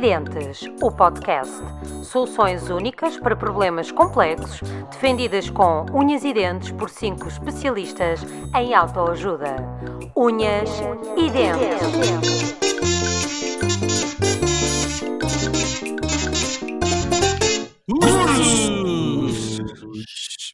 [0.00, 1.52] Unhas e Dentes, o podcast.
[2.04, 8.20] Soluções únicas para problemas complexos, defendidas com unhas e dentes por cinco especialistas
[8.56, 9.56] em autoajuda.
[10.16, 10.70] Unhas
[11.18, 12.54] e Dentes.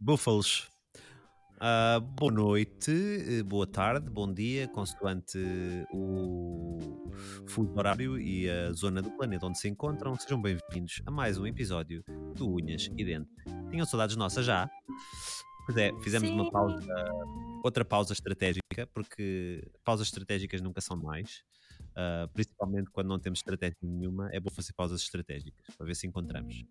[0.01, 0.76] Búfalos.
[1.56, 5.38] Uh, boa noite, eh, boa tarde, bom dia, consoante
[5.91, 6.79] o
[7.46, 10.15] fuso horário e a zona do planeta onde se encontram.
[10.16, 13.30] Sejam bem-vindos a mais um episódio do Unhas e Dente.
[13.71, 14.68] Tinham saudades nossas já?
[15.65, 16.34] Pois é, fizemos Sim.
[16.34, 16.95] uma pausa,
[17.65, 21.43] outra pausa estratégica, porque pausas estratégicas nunca são mais.
[21.93, 26.07] Uh, principalmente quando não temos estratégia nenhuma, é bom fazer pausas estratégicas para ver se
[26.07, 26.66] encontramos.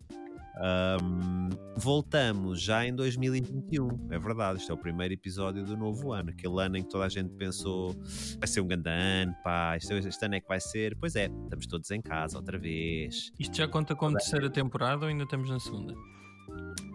[0.58, 4.58] Um, voltamos já em 2021, é verdade.
[4.58, 7.34] Este é o primeiro episódio do novo ano, aquele ano em que toda a gente
[7.34, 7.94] pensou
[8.38, 10.96] vai ser um grande ano, pá, este, este ano é que vai ser.
[10.96, 13.32] Pois é, estamos todos em casa outra vez.
[13.38, 15.94] Isto já conta como terceira temporada ou ainda estamos na segunda?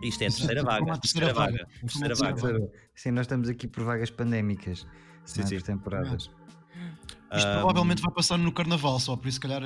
[0.02, 0.98] Isto é a terceira vaga.
[0.98, 1.68] Terceira vaga.
[1.82, 2.72] Terceira vaga.
[2.96, 4.88] Sim, nós estamos aqui por vagas pandémicas,
[5.24, 5.56] sim, sim.
[5.58, 6.32] por temporadas.
[7.34, 9.62] Isto um, provavelmente vai passar no Carnaval só, por isso, se calhar,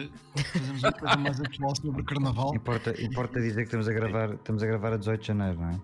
[0.54, 2.56] fazemos uma coisa mais atual sobre o Carnaval.
[2.56, 5.70] Importa, importa dizer que estamos a, gravar, estamos a gravar a 18 de janeiro, não
[5.70, 5.82] é?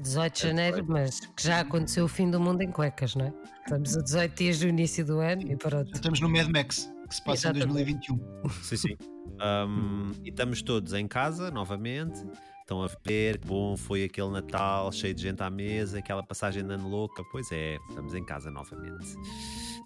[0.00, 3.32] 18 de janeiro, mas que já aconteceu o fim do mundo em cuecas, não é?
[3.60, 5.90] Estamos a 18 dias do início do ano e pronto.
[5.92, 7.70] Estamos no Mad Max, que se passa Exatamente.
[7.70, 8.48] em 2021.
[8.62, 8.96] Sim, sim.
[9.40, 12.24] Um, e estamos todos em casa novamente.
[12.64, 16.72] Estão a ver bom foi aquele Natal cheio de gente à mesa, aquela passagem de
[16.72, 17.22] ano louca.
[17.30, 19.14] Pois é, estamos em casa novamente.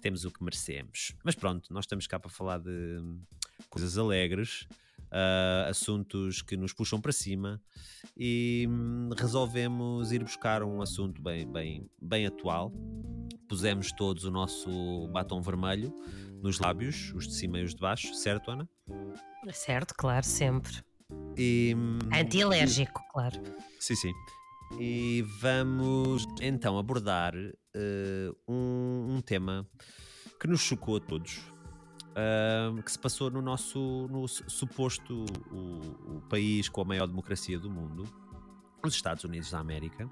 [0.01, 1.13] Temos o que merecemos.
[1.21, 3.01] Mas pronto, nós estamos cá para falar de
[3.69, 4.65] coisas alegres,
[5.07, 7.61] uh, assuntos que nos puxam para cima
[8.15, 12.71] e hum, resolvemos ir buscar um assunto bem, bem, bem atual.
[13.49, 15.93] Pusemos todos o nosso batom vermelho
[16.41, 18.69] nos lábios, os de cima e os de baixo, certo, Ana?
[19.51, 20.81] Certo, claro, sempre.
[21.37, 21.75] E,
[22.13, 23.41] Antialérgico, claro.
[23.79, 24.13] Sim, sim.
[24.77, 29.67] E vamos então abordar uh, um, um, tema
[30.39, 31.39] que nos chocou a todos,
[32.11, 37.57] uh, que se passou no nosso no suposto o, o, país com a maior democracia
[37.57, 38.03] do mundo,
[38.85, 40.09] os Estados Unidos da América.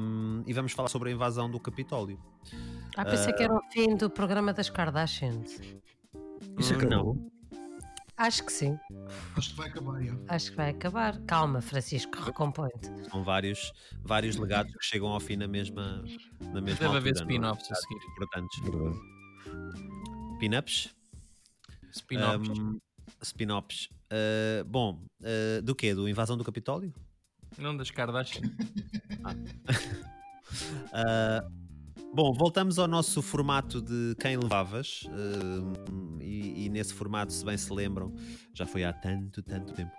[0.00, 2.18] Um, e vamos falar sobre a invasão do Capitólio.
[2.96, 5.60] Ah, pensei uh, que era o fim do programa das Kardashians.
[6.58, 7.14] Isso acabou?
[7.14, 7.35] Não.
[8.16, 8.78] Acho que sim.
[9.36, 10.14] Acho que vai acabar, já.
[10.28, 11.20] Acho que vai acabar.
[11.26, 12.88] Calma, Francisco, recompõe-te.
[13.10, 13.72] São vários,
[14.02, 16.02] vários legados que chegam ao fim na mesma,
[16.40, 17.20] na mesma Deve haver é?
[17.20, 18.00] spin-offs a seguir.
[18.12, 18.58] Importantes.
[20.38, 20.94] Pin-ups?
[21.92, 22.58] Spin-offs.
[22.58, 22.80] Um,
[23.22, 23.90] Spin-offs.
[24.10, 25.94] Uh, bom, uh, do quê?
[25.94, 26.94] Do Invasão do Capitólio?
[27.58, 28.50] Não das Kardashian.
[29.24, 29.34] ah.
[31.44, 31.56] uh,
[32.16, 37.58] Bom, voltamos ao nosso formato de quem levavas, uh, e, e, nesse formato, se bem
[37.58, 38.14] se lembram,
[38.54, 39.92] já foi há tanto, tanto tempo.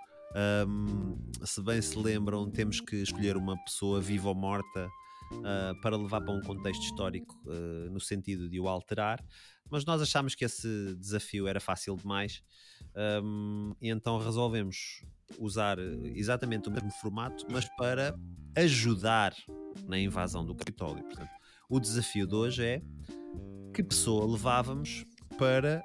[0.68, 4.90] Um, se bem se lembram, temos que escolher uma pessoa viva ou morta
[5.32, 9.24] uh, para levar para um contexto histórico uh, no sentido de o alterar,
[9.70, 12.42] mas nós achámos que esse desafio era fácil demais
[13.24, 15.06] um, e então resolvemos
[15.38, 15.78] usar
[16.16, 18.16] exatamente o mesmo formato, mas para
[18.56, 19.36] ajudar
[19.88, 21.04] na invasão do Capitólio.
[21.04, 21.37] Portanto,
[21.70, 22.82] o desafio de hoje é
[23.74, 25.06] que pessoa levávamos
[25.38, 25.84] para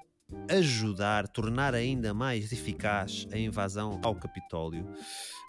[0.49, 4.87] ajudar, tornar ainda mais eficaz a invasão ao Capitólio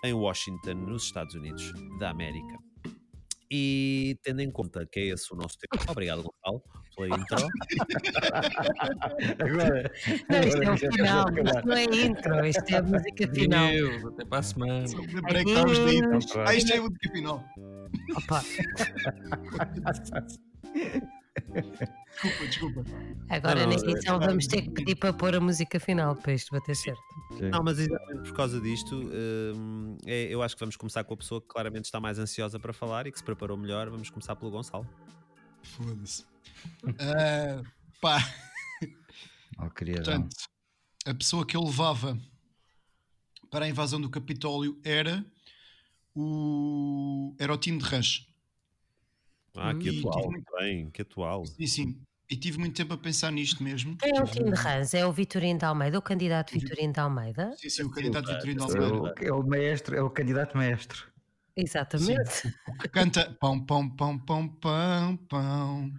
[0.04, 2.58] em Washington, nos Estados Unidos da América.
[3.50, 6.64] E tendo em conta que é esse o nosso tema, obrigado Gonçalo
[6.96, 7.38] pela intro.
[9.40, 9.92] agora,
[10.30, 13.72] não, isto é o final, isto não é intro, isto é a música final.
[13.72, 14.86] Meu, até para a semana.
[15.14, 16.44] Lembrei que estávamos na intro.
[16.48, 17.46] Ah, isto é a música final.
[18.16, 18.44] Opa.
[22.14, 22.84] desculpa, desculpa.
[23.30, 26.76] Agora na edição vamos ter que pedir para pôr a música final para isto bater
[26.76, 27.02] certo.
[27.38, 27.50] Sim.
[27.50, 31.18] Não, mas exatamente por causa disto, hum, é, eu acho que vamos começar com a
[31.18, 33.90] pessoa que claramente está mais ansiosa para falar e que se preparou melhor.
[33.90, 34.88] Vamos começar pelo Gonçalo.
[35.64, 36.24] Foda-se.
[36.84, 37.64] uh,
[38.02, 38.20] pá.
[39.60, 40.36] Oh, Portanto,
[41.06, 42.18] a pessoa que eu levava
[43.52, 45.24] para a invasão do Capitólio era
[46.16, 48.28] o, era o time de Rush.
[49.56, 50.52] Ah, que atual, muito...
[50.58, 51.46] bem, que atual.
[51.46, 52.02] Sim, sim.
[52.30, 53.96] E tive muito tempo a pensar nisto mesmo.
[53.98, 54.94] Quem é o time de Rans?
[54.94, 57.54] É o Vitorino de Almeida, o candidato Vitorino de Almeida?
[57.58, 59.16] Sim, sim, o candidato Vitorino de Almeida.
[59.22, 61.12] É o maestro, é o candidato maestro.
[61.56, 62.32] Exatamente.
[62.32, 62.54] Sim.
[62.82, 65.94] Que canta pão, pão, pão, pão, pão, pão.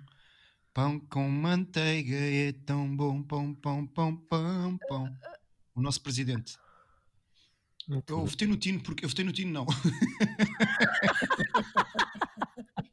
[0.73, 5.17] Pão com manteiga é tão bom, pão, pão, pão, pão, pão.
[5.73, 6.59] O nosso presidente.
[7.89, 9.67] Muito eu votei no Tino porque eu votei no Tino, não.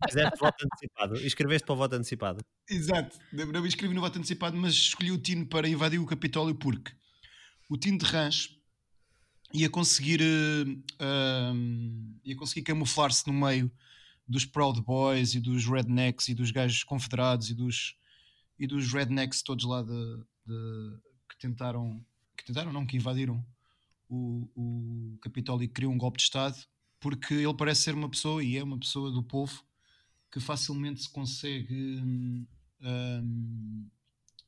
[0.08, 1.16] Fizeste voto antecipado.
[1.18, 2.44] Escreveste para o voto antecipado.
[2.70, 3.18] Exato.
[3.32, 6.92] Me inscrevi no voto antecipado, mas escolhi o Tino para invadir o Capitólio porque
[7.70, 8.50] o Tim de Rãs
[9.54, 13.72] ia conseguir, uh, um, ia conseguir camuflar-se no meio
[14.28, 17.96] dos Proud Boys e dos Rednecks e dos gajos confederados e dos,
[18.58, 20.98] e dos Rednecks todos lá de, de-
[21.30, 22.04] que tentaram,
[22.38, 23.46] que tentaram não, que invadiram
[24.12, 26.58] o, o Capitólio criou um golpe de Estado
[27.00, 29.64] porque ele parece ser uma pessoa e é uma pessoa do povo
[30.32, 32.46] que facilmente se consegue hum,
[32.82, 33.88] hum,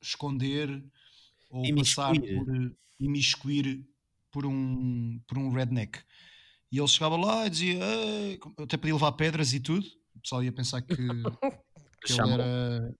[0.02, 0.84] esconder
[1.50, 2.46] ou passar Imiscuir.
[2.46, 3.86] por imiscuir
[4.32, 6.00] por um, por um redneck.
[6.72, 9.86] E ele chegava lá e dizia, "Ei", até podia levar pedras e tudo.
[10.16, 10.96] O pessoal ia pensar que,
[12.04, 12.96] que ele era.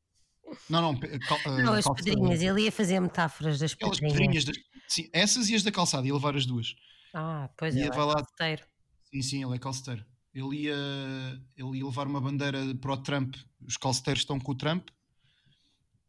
[0.70, 4.44] Não, não, cal- Não, as calça- pedrinhas, ele ia fazer metáforas das Aquelas pedrinhas.
[4.44, 6.76] pedrinhas, das- sim, essas e as da calçada, ia levar as duas.
[7.14, 8.64] Ah, pois é, ia vai lá- calceteiro.
[9.12, 10.06] Sim, sim, ele é calceteiro.
[10.34, 10.76] Ele ia,
[11.56, 13.36] ele ia levar uma bandeira para o Trump.
[13.66, 14.90] Os calceteiros estão com o Trump.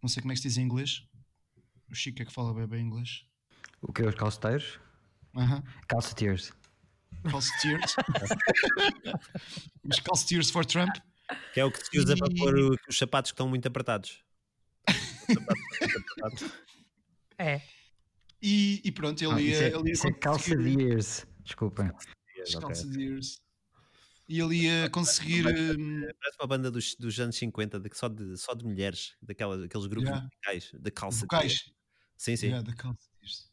[0.03, 1.03] Não sei como é que se diz em inglês.
[1.91, 3.25] O Chico é que fala bem, bem inglês.
[3.83, 4.79] O que é os calceteiros?
[5.37, 5.63] Aham.
[5.87, 6.53] Calceteers.
[7.31, 7.95] Calceteers.
[9.85, 10.95] os calceteers for Trump.
[11.53, 13.67] Que é o que se usa para E- pôr o- os sapatos que estão muito
[13.69, 14.23] apertados.
[17.39, 17.61] É.
[18.46, 19.50] E, e pronto, ele Ah, ia.
[19.52, 20.11] isso é, ele ia isso é.
[21.43, 21.91] Desculpem.
[22.61, 23.41] calceteers.
[24.29, 25.46] E ele ia conseguir.
[25.46, 29.62] hum, Parece uma banda dos, dos anos 50, de, só, de, só de mulheres, daquelas,
[29.62, 30.23] daqueles grupos Yeah.
[30.25, 31.20] musicais, de calça.
[31.25, 31.73] vocais.
[32.19, 32.46] Sim, sim.
[32.49, 33.50] Yeah, the calceteers.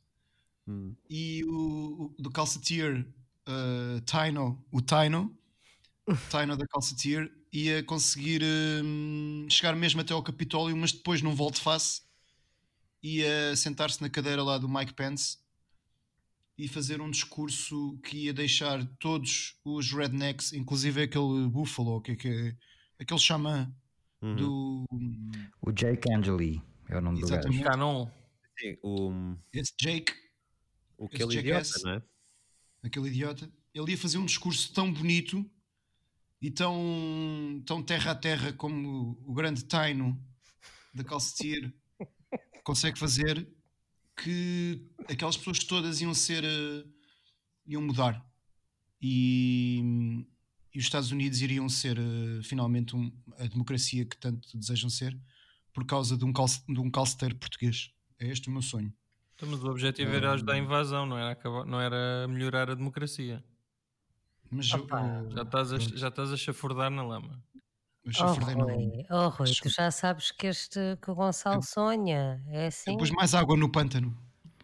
[0.67, 0.95] Hum.
[1.09, 3.05] e o, o do calceteer
[3.47, 5.35] uh, Tino, o Tino,
[6.29, 8.41] Tino da calceteer, ia conseguir
[8.83, 12.01] hum, chegar mesmo até ao Capitólio, mas depois num volte-face
[13.03, 15.37] ia sentar-se na cadeira lá do Mike Pence
[16.57, 22.15] e fazer um discurso que ia deixar todos os rednecks, inclusive aquele Buffalo, que é
[22.15, 22.55] que é,
[22.99, 23.73] aquele xamã
[24.21, 24.35] Uhum.
[24.35, 24.85] do
[25.59, 27.33] O Jake Angeli é o nome do gajo.
[27.39, 27.63] Exatamente.
[27.63, 28.07] Canon.
[28.59, 30.13] Sim, o, esse Jake,
[30.95, 31.83] o Esse aquele idiota, jackass.
[31.83, 32.03] não é?
[32.83, 35.43] aquele idiota, ele ia fazer um discurso tão bonito
[36.39, 40.23] e tão, tão terra a terra como o grande Taino
[40.93, 41.73] da Calceteer
[42.63, 43.47] consegue fazer
[44.15, 46.85] que aquelas pessoas todas iam ser eh,
[47.65, 48.23] iam mudar
[49.01, 50.25] e,
[50.73, 55.17] e os Estados Unidos iriam ser eh, finalmente um- a democracia que tanto desejam ser
[55.73, 58.93] por causa de um, calce, de um calceteiro português é este o meu sonho
[59.35, 62.75] Então, mas o objetivo era ajudar a invasão, não era, acabar, não era melhorar a
[62.75, 63.43] democracia.
[64.51, 64.99] mas Opa.
[65.01, 67.43] eu- Já estás a, já estás a chafurdar na lama.
[68.05, 72.41] Eu Oh, no- Rui, oh, Rui, tu já sabes que este que o Gonçalo sonha.
[72.47, 72.91] É assim.
[72.91, 74.17] Depois mais água no pântano.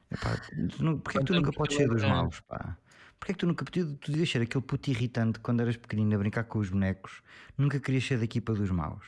[0.10, 0.38] Epá,
[0.72, 2.07] tu nu- porquê que tu nunca podes ser dos é?
[2.07, 2.78] maus, pá?
[3.19, 6.18] Porquê que tu nunca tu, tu devias ser aquele puto irritante quando eras pequenino a
[6.18, 7.22] brincar com os bonecos?
[7.57, 9.06] Nunca querias ser da equipa dos maus.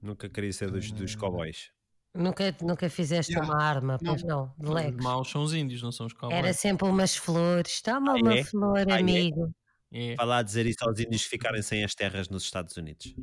[0.00, 1.70] Nunca queria ser dos, dos cowboys.
[2.14, 3.52] Nunca, nunca fizeste Yeah.
[3.52, 4.12] uma arma, Não.
[4.12, 5.04] pois não, de Os Legos.
[5.04, 6.38] maus são os índios, não são os cowboys.
[6.38, 7.82] Era sempre umas flores.
[7.82, 8.44] Toma Ah, uma é?
[8.44, 9.00] flor, Ah, é?
[9.00, 9.52] amigo.
[9.92, 10.14] É.
[10.14, 13.14] Vai lá dizer isso aos índios ficarem sem as terras nos Estados Unidos.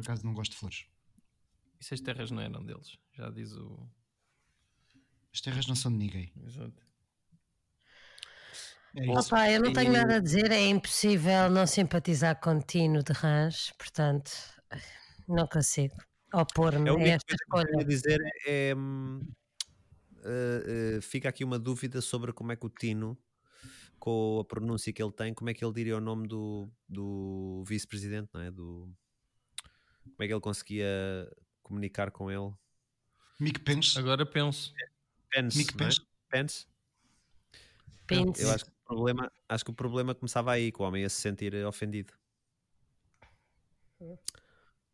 [0.00, 0.86] Por acaso não gosto de flores.
[1.80, 2.98] E se as terras não eram deles?
[3.12, 3.88] Já diz o.
[5.32, 6.32] As terras não são de ninguém.
[6.44, 6.82] Exato.
[8.94, 9.08] É.
[9.08, 13.72] Opa, eu não tenho nada a dizer, é impossível não simpatizar com Tino de Rãs,
[13.78, 14.32] portanto,
[15.28, 15.94] não consigo
[16.34, 17.66] opor-me A a única esta coisa que eu escolha.
[17.66, 18.74] queria dizer é.
[20.24, 23.16] eh, eh, fica aqui uma dúvida sobre como é que o Tino,
[23.98, 27.62] com a pronúncia que ele tem, como é que ele diria o nome do, do
[27.66, 28.50] vice-presidente, não é?
[28.50, 28.92] Do,
[30.02, 31.30] como é que ele conseguia
[31.62, 32.52] comunicar com ele?
[33.38, 33.98] Mick Pence.
[33.98, 34.72] Agora penso.
[35.30, 35.76] Pence, Mick é?
[35.76, 36.00] Pence.
[36.28, 36.66] Pence?
[38.06, 38.42] Pence.
[38.42, 41.08] Eu acho que, o problema, acho que o problema começava aí, que o homem ia
[41.08, 42.12] se sentir ofendido.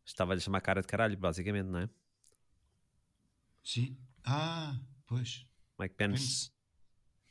[0.05, 1.89] Estava-lhe a chamar cara de caralho, basicamente, não é?
[3.63, 3.97] Sim.
[4.23, 5.45] Ah, pois.
[5.79, 6.51] Mike Pence.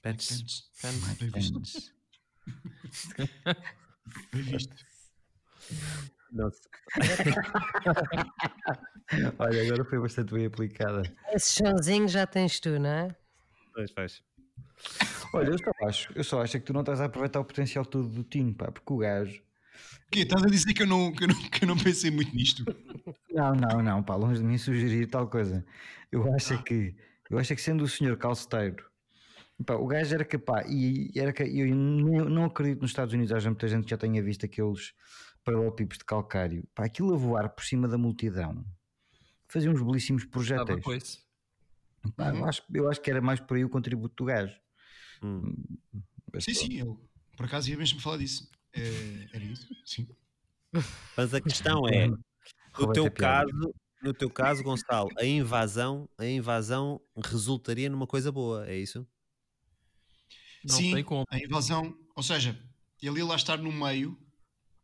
[0.02, 0.45] Pence.
[0.80, 1.16] Pence.
[1.33, 1.92] Pence.
[4.33, 4.75] Bem visto.
[6.36, 6.60] Nossa.
[9.38, 11.02] Olha, agora foi bastante bem aplicada.
[11.32, 13.16] Esse chãozinho já tens tu, não é?
[13.74, 14.22] Pois, pois.
[15.32, 17.44] Olha, eu só acho, eu só acho é que tu não estás a aproveitar o
[17.44, 19.42] potencial todo do Tino, pá, porque o gajo.
[20.06, 20.20] O quê?
[20.20, 22.64] Estás a dizer que eu, não, que, eu não, que eu não pensei muito nisto?
[23.30, 25.64] Não, não, não, pá, longe de mim sugerir tal coisa.
[26.12, 26.94] Eu acho é que,
[27.30, 28.84] eu acho é que sendo o senhor calceteiro,
[29.64, 33.48] pá, o gajo era capaz, e era, eu não, não acredito nos Estados Unidos, haja
[33.48, 34.92] muita gente que já tenha visto aqueles
[35.46, 38.66] paralelepípedos de calcário, pá, aquilo a voar por cima da multidão,
[39.48, 40.24] fazia uns belíssimos
[40.96, 41.24] isso.
[42.16, 44.58] Pá, eu, acho, eu acho que era mais por aí o contributo do gajo.
[45.22, 45.54] Hum.
[46.32, 46.66] Mas Sim, pronto.
[46.66, 46.78] sim.
[46.78, 48.50] Eu, por acaso ia mesmo falar disso.
[48.72, 49.68] É, era isso?
[49.84, 50.08] Sim.
[51.16, 57.00] Mas a questão é, no teu caso, no teu caso, Gonçalo, a invasão, a invasão
[57.24, 59.06] resultaria numa coisa boa, é isso?
[60.64, 62.60] Não Sim, a invasão, ou seja,
[63.00, 64.18] ele ia lá estar no meio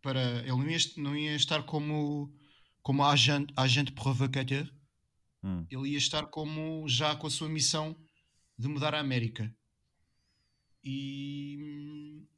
[0.02, 0.40] para.
[0.40, 2.32] Ele não ia, não ia estar como,
[2.82, 4.68] como agente, agente provocateur,
[5.44, 5.66] Hum.
[5.68, 7.96] ele ia estar como já com a sua missão
[8.56, 9.52] de mudar a América.
[10.84, 11.58] E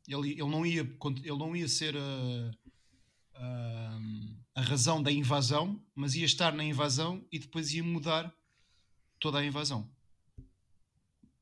[0.08, 2.50] ele, ele, não, ia, ele não ia ser a,
[3.34, 3.98] a,
[4.54, 8.34] a razão da invasão, mas ia estar na invasão e depois ia mudar
[9.20, 9.90] toda a invasão.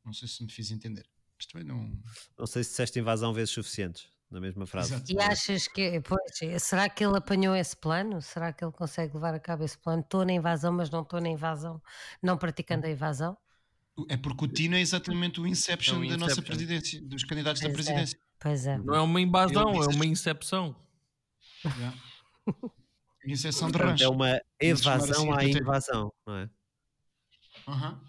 [0.04, 1.08] Não sei se me fiz entender.
[1.36, 1.96] Mas também não.
[2.36, 4.94] Não sei se disseste invasão vezes suficientes na mesma frase.
[4.94, 5.12] Exato.
[5.12, 8.20] E achas que, pois, será que ele apanhou esse plano?
[8.22, 10.00] Será que ele consegue levar a cabo esse plano?
[10.02, 11.80] Estou na invasão, mas não estou na invasão,
[12.22, 13.36] não praticando a invasão?
[14.08, 16.44] É porque o Tino é exatamente o Inception, É o da nossa Inception.
[16.56, 17.92] presidência, dos candidatos da Pois é.
[17.92, 18.18] presidência.
[18.40, 18.78] Pois é.
[18.78, 20.74] Não é uma invasão, é uma incepção.
[21.64, 21.96] Yeah.
[23.24, 24.02] Incepção de rancho.
[24.02, 26.50] é uma evasão assim, à invasão, não é?
[27.68, 28.00] Aham.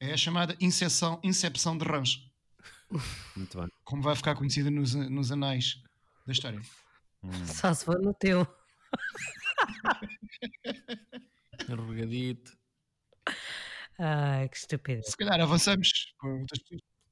[0.00, 2.20] É a chamada incepção, incepção de rancho,
[3.36, 3.68] Muito bem.
[3.84, 5.82] como vai ficar conhecida nos, nos anais
[6.26, 6.60] da história.
[7.46, 8.46] Só se for no teu.
[11.70, 12.52] Arrugadito.
[13.98, 15.06] Ai, que estupidez.
[15.06, 16.14] Se calhar avançamos.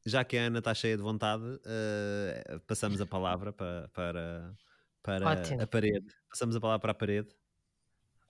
[0.07, 4.55] Já que a Ana está cheia de vontade, eh, passamos a palavra para, para,
[5.03, 5.63] para Ótimo.
[5.63, 6.07] a parede.
[6.31, 7.29] Passamos a palavra para a parede.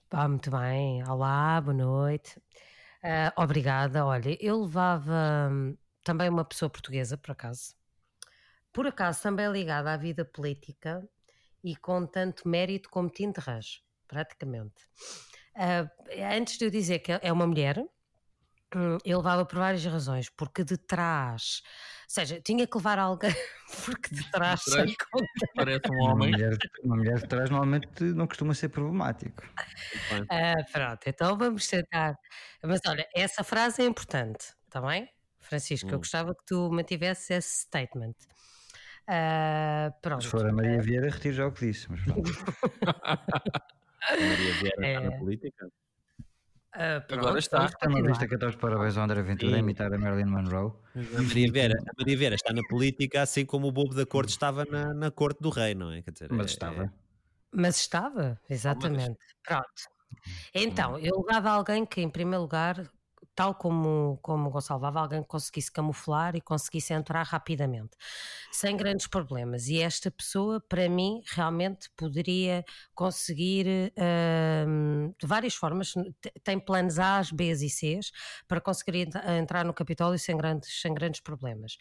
[0.09, 1.07] Ah, muito bem.
[1.07, 2.41] Olá, boa noite.
[3.03, 4.03] Ah, obrigada.
[4.05, 5.77] Olha, eu levava hum,
[6.07, 7.75] também uma pessoa portuguesa, por acaso.
[8.73, 11.07] Por acaso também ligada à vida política
[11.63, 14.87] e com tanto mérito como Tim de Rãs, praticamente.
[15.55, 15.89] Ah,
[16.35, 17.79] antes de eu dizer que é uma mulher,
[18.75, 20.29] hum, eu levava por várias razões.
[20.29, 21.61] Porque de trás,
[22.09, 23.31] ou seja, tinha que levar alguém,
[23.85, 24.91] porque de trás, De trás.
[25.55, 26.31] Parece um Uma homem.
[26.31, 29.43] mulher, uma mulher de trás normalmente não costuma ser problemático.
[30.29, 32.15] Ah, pronto, então vamos tentar.
[32.63, 35.09] Mas olha, essa frase é importante, está bem?
[35.47, 35.99] Francisco, eu Hum.
[35.99, 38.13] gostava que tu mantivesses esse statement.
[39.07, 40.23] Ah, pronto.
[40.23, 41.89] Se for a Maria Vieira, retiro já o que disse.
[41.89, 42.21] Mas pronto.
[44.19, 45.17] Maria Vieira está na É.
[45.19, 45.67] política.
[46.73, 47.65] Ah, pronto, Agora está.
[47.65, 48.09] Está continuar.
[48.09, 50.73] vista que até os parabéns ao André Ventura a imitar a Marilyn Monroe.
[50.95, 54.29] A Maria, Vieira, a Maria Vieira está na política assim como o bobo da corte
[54.29, 56.01] estava na, na corte do rei, não é?
[56.01, 56.93] Quer dizer, Mas é- estava.
[57.51, 59.17] Mas estava, exatamente.
[59.43, 59.65] Pronto.
[60.53, 62.87] Então, eu levava alguém que, em primeiro lugar,
[63.37, 67.95] tal como, como Gonçalo levava, alguém que conseguisse camuflar e conseguisse entrar rapidamente,
[68.51, 69.67] sem grandes problemas.
[69.67, 72.65] E esta pessoa, para mim, realmente poderia
[72.95, 73.93] conseguir
[74.67, 77.99] hum, de várias formas, te- tem planos A, B e C
[78.47, 81.77] para conseguir ent- entrar no Capitólio sem grandes, sem grandes problemas.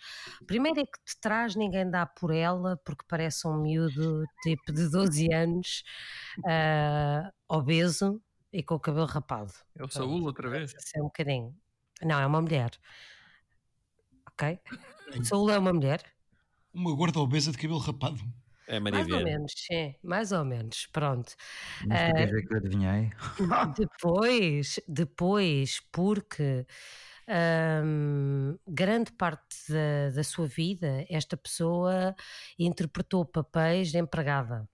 [0.47, 4.91] Primeiro é que de trás ninguém dá por ela, porque parece um miúdo tipo de
[4.91, 5.83] 12 anos,
[6.47, 8.21] ah, obeso
[8.53, 9.53] e com o cabelo rapado.
[9.75, 10.75] É o Saúl outra vez.
[10.77, 11.57] Assim, um bocadinho.
[12.03, 12.71] Não, é uma mulher.
[14.29, 14.43] Ok?
[15.25, 16.03] Saúl é uma mulher?
[16.73, 18.21] Uma gorda obesa de cabelo rapado.
[18.69, 19.31] É a Maria mais ou Vieira.
[19.31, 20.87] menos, sim, mais ou menos.
[20.87, 21.35] Pronto.
[21.89, 23.11] Mas tu Eh, ver que eu adivinhei?
[23.77, 26.67] Depois, depois, porque
[27.85, 32.15] hum, grande parte da, da sua vida esta pessoa
[32.59, 34.69] interpretou papéis de empregada.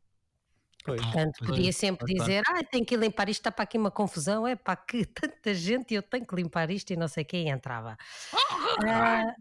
[0.84, 1.00] Pois.
[1.00, 3.78] Portanto, pois é, podia sempre pois dizer: Ah, tenho que limpar isto, está para aqui
[3.78, 4.46] uma confusão.
[4.46, 7.96] É para que tanta gente eu tenho que limpar isto e não sei quem entrava.
[8.86, 9.34] Ah,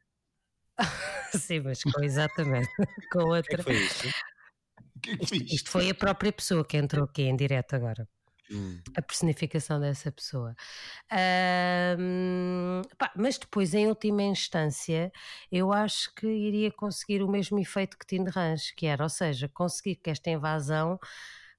[1.34, 2.70] Sim, mas com exatamente
[3.12, 3.58] com O que é outra.
[3.58, 4.08] que foi isto?
[5.02, 5.52] Que é fiz?
[5.52, 8.08] Isto foi a própria pessoa que entrou aqui em direto agora.
[8.52, 8.84] Hum.
[8.98, 10.56] a personificação dessa pessoa.
[11.12, 15.12] Ahm, pá, mas depois, em última instância,
[15.52, 19.10] eu acho que iria conseguir o mesmo efeito que Tim de Range, que era, ou
[19.10, 21.00] seja, conseguir que esta invasão,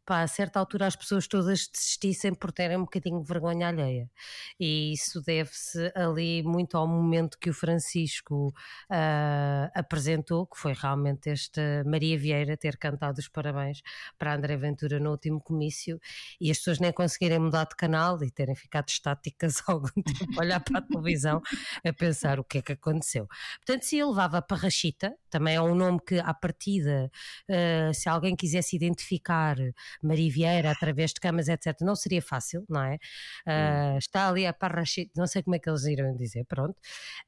[0.05, 4.11] pá, a certa altura as pessoas todas desistissem por terem um bocadinho de vergonha alheia.
[4.59, 8.53] E isso deve-se ali muito ao momento que o Francisco
[8.91, 13.83] ah, apresentou, que foi realmente esta Maria Vieira ter cantado os parabéns
[14.19, 16.01] para André Ventura no último comício
[16.41, 20.41] e as pessoas nem conseguirem mudar de canal e terem ficado estáticas algum tempo a
[20.41, 21.41] olhar para a televisão
[21.85, 23.29] a pensar o que é que aconteceu.
[23.65, 27.11] Portanto, se ele levava a Parrachita, também é um nome que à partida,
[27.49, 29.57] eh, se alguém quisesse identificar
[30.03, 32.99] Maria Vieira através de camas, etc., não seria fácil, não é?
[33.47, 36.77] Ah, Está ali a Parrachita, não sei como é que eles iriam dizer, pronto.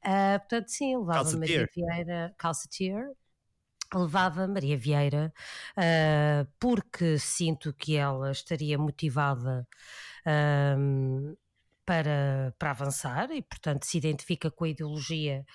[0.03, 1.67] Ah, portanto, sim, levava Maria.
[1.75, 3.11] Vieira, calceteer,
[3.93, 5.33] levava Maria Vieira
[5.77, 9.67] ah, porque sinto que ela estaria motivada
[10.25, 11.35] ahm,
[11.85, 15.45] para, para avançar e, portanto, se identifica com a ideologia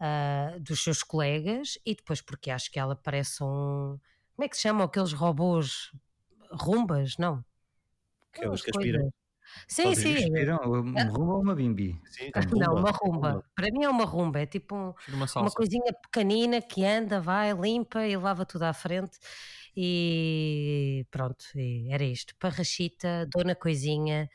[0.00, 3.98] ah, dos seus colegas e depois porque acho que ela parece um.
[4.36, 5.90] Como é que se chamam aqueles robôs?
[6.50, 7.16] Rumbas?
[7.18, 7.44] Não.
[8.32, 9.00] Que é os que Aquelas aspiram.
[9.00, 9.14] coisas.
[9.68, 10.32] Sim, Vocês sim.
[10.32, 10.58] Viram?
[10.58, 12.00] Uma rumba ou uma bimbi?
[12.04, 13.44] Sim, Não, uma rumba.
[13.54, 14.40] Para mim é uma rumba.
[14.40, 18.72] É tipo um- uma uma coisinha pequenina que anda, vai, limpa e leva tudo à
[18.72, 19.18] frente.
[19.76, 22.34] E pronto, e era isto.
[22.38, 24.28] Parrachita, Dona Coisinha,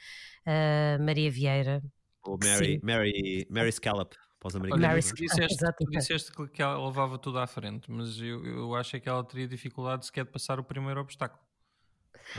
[0.46, 1.82] ah, Maria Vieira.
[2.24, 2.80] Ou Mary.
[2.84, 5.08] Mary, Mary Scallop para os americanos.
[5.08, 5.10] É?
[5.10, 5.98] tu disseste, tu Exatamente.
[5.98, 9.24] disseste que, que ela levava tudo à frente, mas eu, eu acho é que ela
[9.24, 11.42] teria dificuldade sequer de passar o primeiro obstáculo.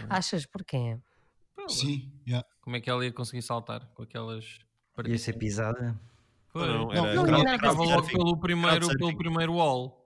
[0.09, 0.99] Achas porquê?
[1.55, 2.47] Pô, Sim, yeah.
[2.61, 4.61] Como é que ela ia conseguir saltar com aquelas
[5.07, 5.99] Ia ser pisada.
[6.55, 10.03] Não, Não, era não, logo pelo primeiro, pelo primeiro wall.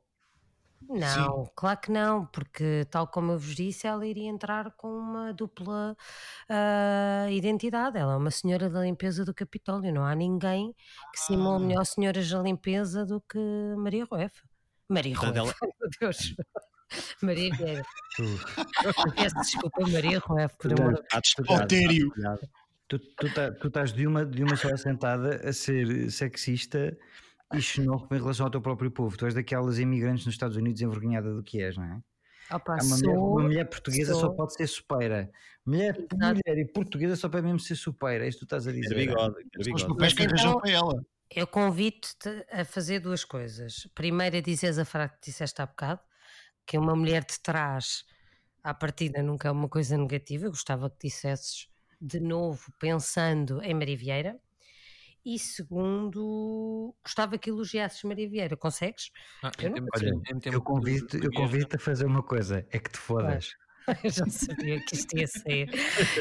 [0.88, 5.32] Não, claro que não, porque tal como eu vos disse, ela iria entrar com uma
[5.32, 5.96] dupla
[6.48, 7.98] ah, identidade.
[7.98, 9.92] Ela é uma senhora da limpeza do Capitólio.
[9.92, 10.72] Não há ninguém
[11.12, 11.66] que simule Ah.
[11.66, 13.38] melhor senhoras da limpeza do que
[13.76, 14.42] Maria Rueff.
[14.88, 15.34] Maria Rueff,
[15.80, 16.36] meu Deus.
[17.22, 17.82] Maria Vieira.
[19.16, 21.02] Peço desculpa, Maria Rueff, por amor
[21.48, 22.12] Otério.
[22.88, 26.96] Tu, tu, tá- tu estás de uma, de uma só assentada a ser sexista
[27.52, 29.16] e xenófobo em relação ao teu próprio povo.
[29.16, 32.00] Tu és daquelas imigrantes nos Estados Unidos envergonhada do que és, não é?
[32.54, 35.28] Opa, uma, mulher, sou- uma mulher portuguesa só sou- pode ser supeira.
[35.64, 36.16] Mulher, Exato.
[36.16, 38.24] mulher e portuguesa só pode mesmo ser supeira.
[38.24, 38.94] É isso que tu estás a dizer.
[38.94, 39.86] bigode, ter Os bigode.
[39.88, 41.06] papéis que Mas arranjou então- para ela.
[41.34, 43.88] Eu convido-te a fazer duas coisas.
[43.96, 46.00] Primeiro, a dizeres a frase que disseste há bocado,
[46.66, 48.04] que uma mulher de trás,
[48.62, 50.46] à partida, nunca é uma coisa negativa.
[50.46, 51.68] Eu gostava que dissesses
[52.00, 54.40] de novo, pensando em Maria Vieira.
[55.24, 58.56] E segundo, gostava que elogiasses Maria Vieira.
[58.56, 59.10] Consegues?
[59.42, 60.12] Ah, Eu não Olha,
[60.52, 63.56] Eu convido-te convido a fazer uma coisa: é que te fodas.
[64.04, 65.68] Eu já sabia que isto ia sair.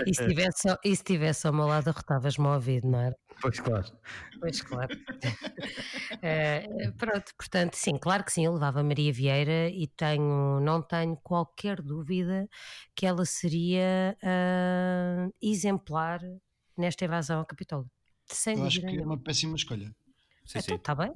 [0.05, 3.15] E se estivesse ao- e se estivesse ao meu lado, arrotavas-me ao ouvido, não era?
[3.41, 3.87] Pois claro.
[4.39, 4.91] Pois claro.
[6.21, 11.15] Eh, pronto, portanto, sim, claro que sim, eu levava Maria Vieira e tenho, não tenho
[11.17, 12.47] qualquer dúvida
[12.95, 16.19] que ela seria ah, exemplar
[16.77, 17.89] nesta invasão ao Capitólio.
[18.25, 19.93] Sem Eu acho que é uma péssima escolha.
[20.45, 20.75] Sim, Então, sim.
[20.75, 21.13] está bem?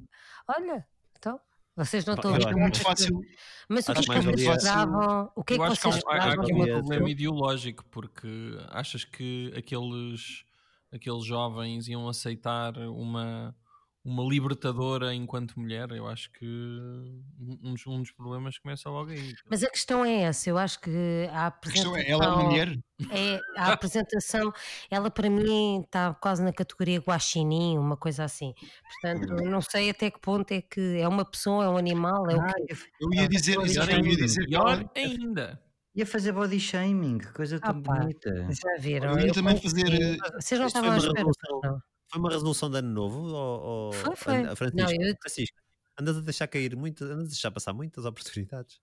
[0.48, 0.86] Olha,
[1.18, 1.40] então,
[1.86, 3.22] vocês não estão a que é ver muito fácil.
[3.68, 5.32] Mas o que é que vocês valia- esperavam?
[5.36, 7.10] O que é que há, vocês um- há- há esperavam um problema pessoa?
[7.10, 8.28] ideológico, porque
[8.70, 10.44] achas que aqueles,
[10.92, 13.56] aqueles jovens iam aceitar uma,
[14.04, 15.92] uma libertadora enquanto mulher?
[15.92, 19.34] Eu acho que um dos, um dos problemas começa logo aí.
[19.50, 21.98] Mas a questão é essa, eu acho que a A questão apresentação...
[21.98, 22.80] é, ela é uma mulher?
[23.12, 24.52] É, a apresentação,
[24.90, 28.54] ela para mim está quase na categoria guaxinim, uma coisa assim.
[29.02, 32.36] Portanto, não sei até que ponto é que é uma pessoa, é um animal, é
[32.36, 32.74] o quê?
[33.02, 35.62] Eu ia dizer, exato, eu ia dizer que Pior ainda.
[35.96, 38.48] Ia fazer body shaming, que coisa tão Ah, bonita.
[38.52, 39.18] Já viram?
[39.20, 41.26] Eu ia também fazer, eh, Vocês não foi estavam à espera.
[41.64, 41.82] não.
[42.12, 43.20] Foi uma resolução de ano novo?
[43.22, 44.56] Ou, ou- Foi, foi.
[44.56, 45.58] Francisco, Não, eu- Francisco,
[46.00, 48.82] andas a deixar cair muito, andas a deixar passar muitas oportunidades.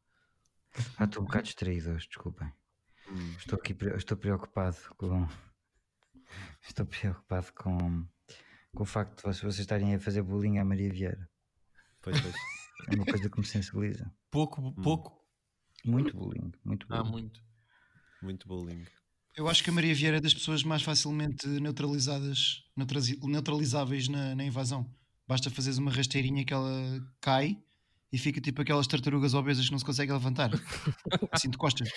[0.99, 2.53] Ah, estou um bocado distraído hoje, desculpem.
[3.09, 3.35] Hum.
[3.39, 5.27] Estou aqui, estou preocupado com.
[6.69, 8.05] Estou preocupado com,
[8.75, 11.31] com o facto de vocês, estarem a fazer bullying à Maria Vieira.
[12.03, 12.35] Pois, pois.
[12.91, 14.13] É uma coisa que me sensibiliza.
[14.31, 15.25] Pouco, pouco.
[15.85, 17.13] Muito bullying, muito Há bullying.
[17.13, 17.41] muito.
[18.23, 18.85] Muito bullying.
[19.37, 22.65] Eu acho que a Maria Vieira é das pessoas mais facilmente neutralizadas,
[23.23, 24.91] neutralizáveis na, na invasão.
[25.29, 27.59] Basta fazeres uma rasteirinha que ela cai
[28.11, 30.51] e fica tipo aquelas tartarugas obesas que não se conseguem levantar.
[31.31, 31.91] assim de costas.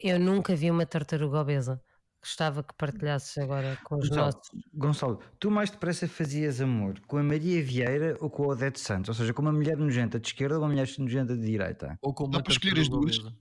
[0.00, 1.80] Eu nunca vi uma tartaruga obesa.
[2.20, 4.50] Gostava que partilhasses agora com os Gonçalo, nossos.
[4.72, 9.08] Gonçalo, tu mais depressa fazias amor com a Maria Vieira ou com a Odete Santos?
[9.08, 11.98] Ou seja, com uma mulher nojenta de esquerda ou uma mulher nojenta de direita?
[12.00, 13.18] Ou com Dá uma para escolher as duas?
[13.18, 13.36] obesa.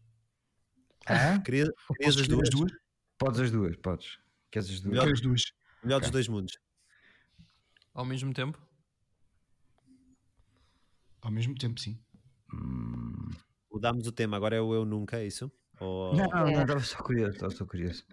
[1.44, 2.72] Queria, Posso querias as escolher duas?
[3.18, 4.20] Podes as duas, podes.
[4.52, 4.94] Queres as duas?
[4.94, 5.12] Melhor.
[5.12, 5.42] As duas.
[5.84, 6.58] Melhor dos dois mundos.
[7.94, 8.60] Ao mesmo tempo?
[11.22, 12.00] Ao mesmo tempo, sim.
[13.72, 15.52] Mudámos o tema, agora é o eu nunca, é isso?
[15.80, 16.14] Ou...
[16.16, 16.52] Não, não, É.
[16.54, 18.06] não, estava só curioso, estava só curioso.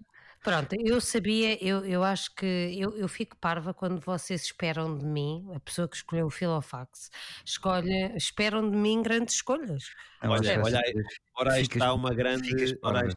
[0.42, 5.05] Pronto, eu sabia, eu, eu acho que eu, eu fico parva quando vocês esperam de
[5.05, 7.11] mim, a pessoa que escolheu o Filofax,
[7.44, 9.90] escolhe, esperam de mim grandes escolhas.
[10.22, 10.81] Olha, olha
[11.38, 12.77] Ora, está uma grande.
[12.83, 13.09] Ora.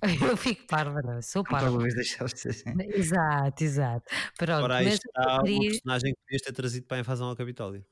[0.32, 1.70] Eu fico parva, não, sou parva.
[1.70, 2.70] talvez deixaste assim.
[2.94, 4.04] Exato, exato.
[4.38, 5.70] Pronto, ora aí mas está uma queria...
[5.70, 7.84] personagem que podias ter trazido para a invasão ao Capitólio.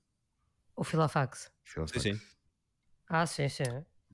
[0.76, 1.50] o Filofax.
[1.64, 2.20] Sim, sim.
[3.08, 3.64] Ah, sim, sim.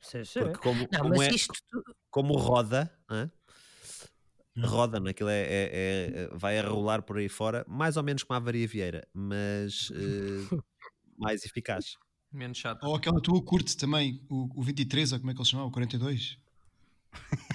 [0.01, 0.41] sim, sim.
[0.41, 1.53] Porque como, Não, como, mas é, isto
[2.11, 3.31] como roda, hã?
[4.65, 8.37] roda, naquilo é, é- é- vai a rolar por aí fora, mais ou menos como
[8.37, 9.97] a Maria Vieira, mas eh,
[11.19, 11.97] mais eficaz.
[12.33, 12.85] Menos chato.
[12.85, 15.69] Ou aquela tua curte também, o, o 23, ou como é que ele chamava?
[15.69, 16.39] O 42.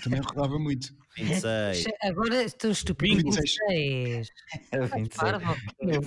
[0.04, 0.94] Também rodava muito.
[1.18, 1.86] 26.
[2.04, 3.16] agora estou estúpido.
[3.16, 3.56] 26.
[3.70, 4.28] 26.
[4.72, 5.16] Era 26.
[5.18, 5.64] Parva, ok.
[5.82, 6.00] Não,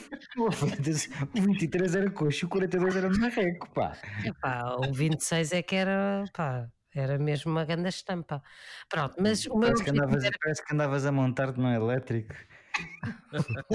[0.46, 3.98] o 23 o 23 era coxo, o 42 era marreco, pá.
[4.24, 8.40] Epá, o 26 é que era, pá, Era mesmo uma grande estampa.
[8.88, 11.72] Pronto, mas o meu Parece que, objetivo andavas, era- parece que andavas a montar-te num
[11.72, 12.32] elétrico.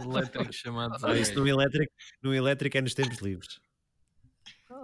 [0.00, 1.92] Elétrico chamado Ah, isso no elétrico,
[2.22, 3.60] no elétrico é nos tempos livres.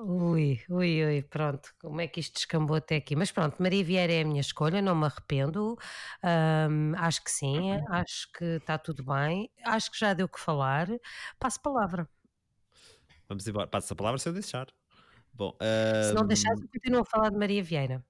[0.02, 3.14] Ui, ui, ui, pronto, como é que isto descambou até aqui?
[3.14, 5.76] Mas pronto, Maria Vieira é a minha escolha, não me arrependo.
[6.22, 10.40] Ahm, acho que sim, acho que está tudo bem, acho que já deu o que
[10.40, 10.88] falar.
[11.38, 12.08] Passo palavra.
[13.28, 13.66] Vamos embora.
[13.66, 14.66] Passa a palavra se eu deixar.
[15.32, 15.56] Bom,
[16.00, 18.04] Se não ahm, deixares, eu continuo a falar de Maria Vieira.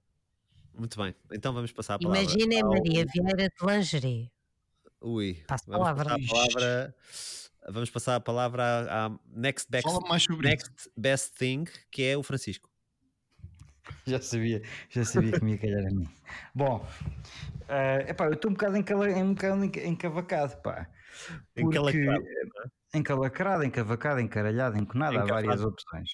[0.74, 1.14] muito bem.
[1.32, 2.38] Então vamos passar a palavra.
[2.38, 4.32] Imaginem ao- Maria Vieira de lingerie.
[5.00, 6.04] Ui, Passo vamos palavra.
[6.04, 6.94] passar a palavra.
[7.68, 9.86] Vamos passar a palavra à, à next, best,
[10.42, 12.68] next best thing, que é o Francisco.
[14.06, 16.08] Já sabia, já sabia que me ia calhar a mim.
[16.54, 16.86] Bom,
[17.68, 20.88] eh, epá, eu estou um bocado, encala, um bocado enca- encavacado, pá.
[21.56, 22.24] Encalacrado,
[22.94, 26.10] encalacrado, encavacado, encaralhado, enconado, há várias opções.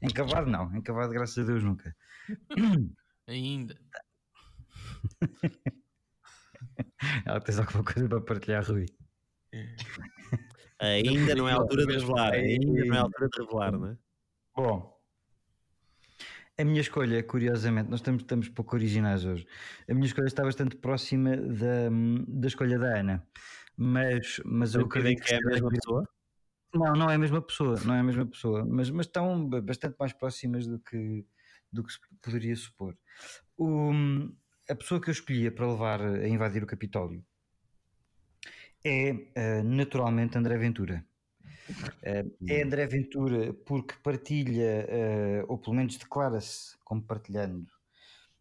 [0.00, 1.94] Encavado não, encavado graças a Deus nunca.
[3.26, 3.76] Ainda.
[7.26, 8.86] Ela tens alguma coisa para partilhar, Rui?
[10.80, 12.32] Ainda não é a altura de revelar.
[12.34, 13.96] Ainda não é a altura de revelar, não é?
[14.54, 14.96] Bom,
[16.58, 19.46] a minha escolha, curiosamente, nós estamos, estamos pouco originais hoje.
[19.88, 21.90] A minha escolha está bastante próxima da,
[22.26, 23.26] da escolha da Ana,
[23.76, 26.08] mas, mas eu Acreditem acredito que é a mesma pessoa.
[26.74, 29.60] Não, não é a mesma pessoa, não é a mesma pessoa, mas, mas estão ba-
[29.60, 31.24] bastante mais próximas do que,
[31.72, 32.96] do que se poderia supor.
[33.56, 33.92] O-
[34.68, 37.24] a pessoa que eu escolhia para levar a invadir o Capitólio
[38.86, 41.04] é eh, naturalmente André Ventura.
[42.02, 47.66] Eh, é André Ventura porque partilha, eh, ou pelo menos declara-se como partilhando,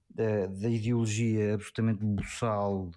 [0.07, 2.91] da, da ideologia absolutamente buçal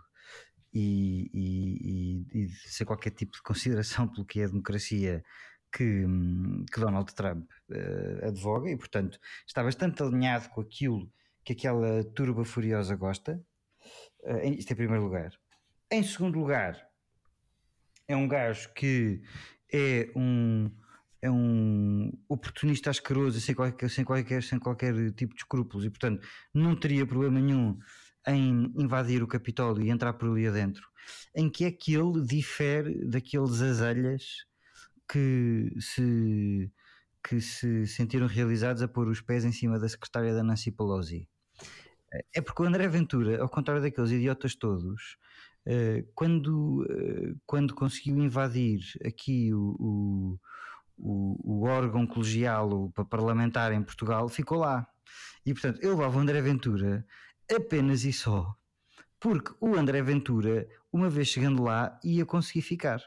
[0.73, 5.25] e, e, e, e sem qualquer tipo de consideração pelo que é a democracia
[5.73, 7.51] que, hum, que Donald Trump
[8.23, 11.11] advoga e, portanto, está bastante alinhado com aquilo
[11.45, 13.43] que aquela turba furiosa gosta.
[14.43, 15.33] Em- isto em primeiro lugar.
[15.91, 16.88] Em segundo lugar,
[18.09, 19.23] é um gajo que
[19.73, 20.71] é um,
[21.21, 26.27] é um oportunista asqueroso sem qualquer, sem, qualquer, sem qualquer tipo de escrúpulos e, portanto,
[26.53, 27.79] não teria problema nenhum
[28.27, 30.83] em invadir o Capitólio e entrar por ali adentro.
[31.35, 34.25] Em que é que ele difere daqueles azelhas
[35.11, 36.71] que se,
[37.27, 41.29] que se sentiram realizados a pôr os pés em cima da secretária da Nancy Pelosi?
[42.35, 45.19] É porque o André Ventura, ao contrário daqueles idiotas todos,
[46.15, 50.39] quando, eh, quando conseguiu invadir aqui o,
[50.97, 54.87] o, o, órgão colegial o pa- parlamentar em Portugal, ficou lá.
[55.45, 57.07] E portanto, eu levava o André Ventura
[57.51, 58.57] apenas e só
[59.21, 63.03] porque o André Ventura, uma vez chegando lá, ia conseguir ficar.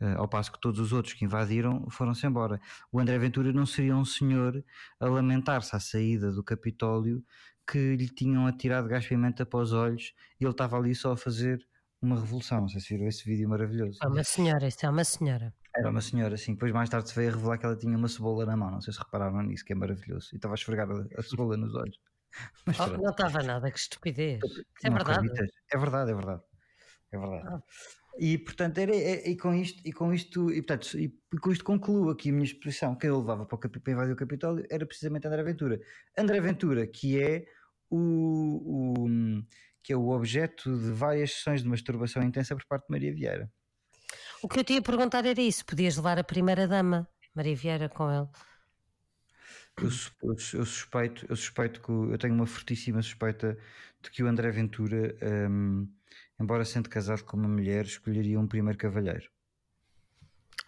[0.00, 2.60] Eh, ao passo que todos os outros que invadiram foram-se embora.
[2.92, 4.62] O André Ventura não seria um senhor
[4.98, 7.24] a lamentar-se à saída do Capitólio
[7.66, 11.16] que lhe tinham atirado gás pimenta para os olhos e ele estava ali só a
[11.16, 11.66] fazer
[12.02, 12.60] uma revolução.
[12.62, 13.98] Não sei se viram esse vídeo maravilhoso.
[14.02, 15.54] É uma senhora, isso é uma senhora.
[15.76, 16.54] Era uma senhora, assim.
[16.54, 18.70] Depois mais tarde se veio a revelar que ela tinha uma cebola na mão.
[18.70, 20.28] Não sei se repararam nisso, que é maravilhoso.
[20.32, 21.96] E estava a esfregar a, a cebola nos olhos.
[22.66, 24.40] Mas Oh, não estava nada, que estupidez.
[24.84, 25.28] É verdade.
[25.72, 26.42] É verdade, é verdade.
[27.12, 27.48] É verdade.
[27.48, 27.62] Ah.
[28.18, 31.52] E portanto, era, é- e, com isto, e com isto, e, portanto, e, e com
[31.52, 32.94] isto concluo aqui a minha exposição.
[32.96, 35.80] Quem eu levava para, o, para invadir o Capitólio era precisamente André Ventura.
[36.18, 37.46] André Ventura, que é
[37.88, 39.42] o, o-
[39.82, 43.50] que é o objeto de várias sessões de masturbação intensa por parte de Maria Vieira.
[44.42, 47.88] O que eu te ia perguntar era isso: podias levar a primeira dama, Maria Vieira,
[47.88, 48.28] com ele.
[49.76, 53.58] Eu, eu sus- eu suspeito, eu suspeito que eu tenho uma fortíssima suspeita
[54.02, 55.16] de que o André Ventura,
[55.50, 55.88] hum,
[56.38, 59.30] embora sendo casado com uma mulher, escolheria um primeiro cavalheiro.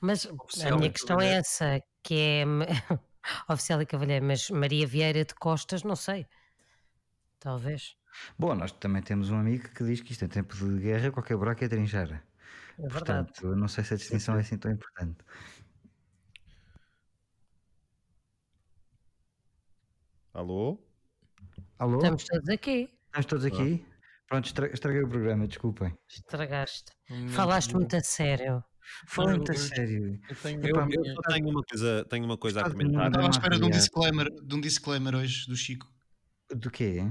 [0.01, 2.45] Mas Oficial a minha questão é essa, que é
[3.49, 6.27] oficial e cavalheiro, mas Maria Vieira de Costas, não sei.
[7.39, 7.97] Talvez.
[8.39, 11.37] Bom, nós também temos um amigo que diz que isto em tempo de guerra, qualquer
[11.37, 12.23] buraco é trincheira.
[12.79, 12.89] É.
[12.89, 15.19] Portanto, eu não sei se a distinção é assim tão importante.
[20.35, 20.79] Alô?
[21.79, 21.97] Alô?
[21.99, 22.91] Estamos todos aqui.
[23.07, 23.85] Estamos todos aqui?
[24.27, 25.97] Pronto, estra- estraguei o programa, desculpem.
[26.09, 26.93] Estragaste.
[27.11, 28.65] Momento Falaste de- muito a sério.
[29.07, 30.21] Falando eu- a sério.
[30.29, 33.07] Eu tenho, Eu, Epá, eu só tenho uma coisa, tenho uma coisa a comentar.
[33.09, 35.87] Estava à espera de um disclaimer, de um disclaimer hoje do Chico,
[36.55, 37.03] Do quê?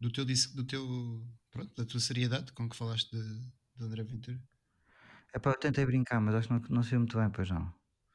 [0.00, 3.40] Do teu, do teu pronto, da tua seriedade com que falaste de,
[3.76, 4.40] de André Ventura.
[5.34, 7.72] Epá, eu tentei brincar, mas acho que não, não sei muito bem, pois não.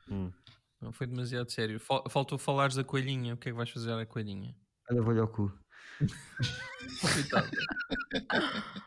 [0.09, 0.31] Hum.
[0.79, 1.79] Não foi demasiado sério.
[1.79, 3.35] Fal- Faltou falares da coelhinha.
[3.35, 4.55] O que é que vais fazer à coelhinha?
[4.89, 5.51] Olha, vou-lhe ao cu.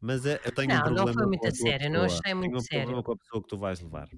[0.00, 2.50] Mas é, eu tenho Não, um não problema foi muito a sério, não achei muito
[2.52, 2.82] tenho um sério.
[2.84, 4.08] problema com a pessoa que tu vais levar.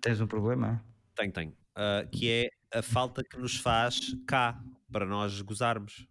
[0.00, 0.84] Tens um problema?
[1.14, 1.56] Tenho, tenho.
[1.74, 4.62] Ah, que é a falta que nos faz cá
[4.92, 6.06] para nós gozarmos.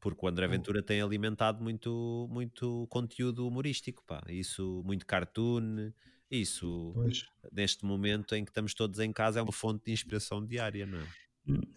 [0.00, 4.22] Porque o André Ventura tem alimentado muito, muito conteúdo humorístico, pá.
[4.28, 5.92] Isso, muito cartoon,
[6.30, 7.26] isso, Pois.
[7.52, 10.98] neste momento em que estamos todos em casa, é uma fonte de inspiração diária, não
[10.98, 11.06] é?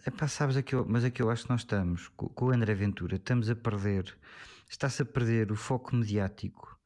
[0.06, 2.74] É pá, sabes, aqui, mas aqui eu acho que nós estamos, co- com, o André
[2.74, 4.16] Ventura, estamos a perder,
[4.70, 6.78] está-se a perder o foco mediático